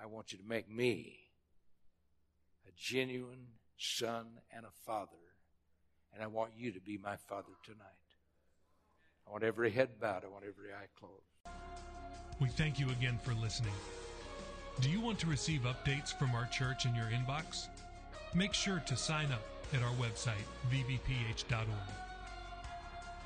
I 0.00 0.06
want 0.06 0.32
you 0.32 0.38
to 0.38 0.44
make 0.44 0.70
me 0.70 1.18
a 2.66 2.70
genuine 2.76 3.46
son 3.78 4.26
and 4.54 4.64
a 4.64 4.70
father. 4.86 5.12
And 6.14 6.22
I 6.22 6.26
want 6.26 6.52
you 6.56 6.72
to 6.72 6.80
be 6.80 6.98
my 6.98 7.16
Father 7.16 7.52
tonight. 7.64 7.78
I 9.26 9.30
want 9.30 9.44
every 9.44 9.70
head 9.70 10.00
bowed. 10.00 10.24
I 10.24 10.28
want 10.28 10.44
every 10.44 10.72
eye 10.72 10.88
closed. 10.98 11.54
We 12.40 12.48
thank 12.48 12.78
you 12.78 12.88
again 12.90 13.18
for 13.22 13.34
listening. 13.34 13.74
Do 14.80 14.88
you 14.88 15.00
want 15.00 15.18
to 15.20 15.26
receive 15.26 15.62
updates 15.62 16.16
from 16.16 16.34
our 16.34 16.46
church 16.46 16.86
in 16.86 16.94
your 16.94 17.06
inbox? 17.06 17.66
Make 18.34 18.54
sure 18.54 18.82
to 18.86 18.96
sign 18.96 19.32
up 19.32 19.42
at 19.74 19.82
our 19.82 19.94
website, 19.94 20.44
vbph.org. 20.70 22.07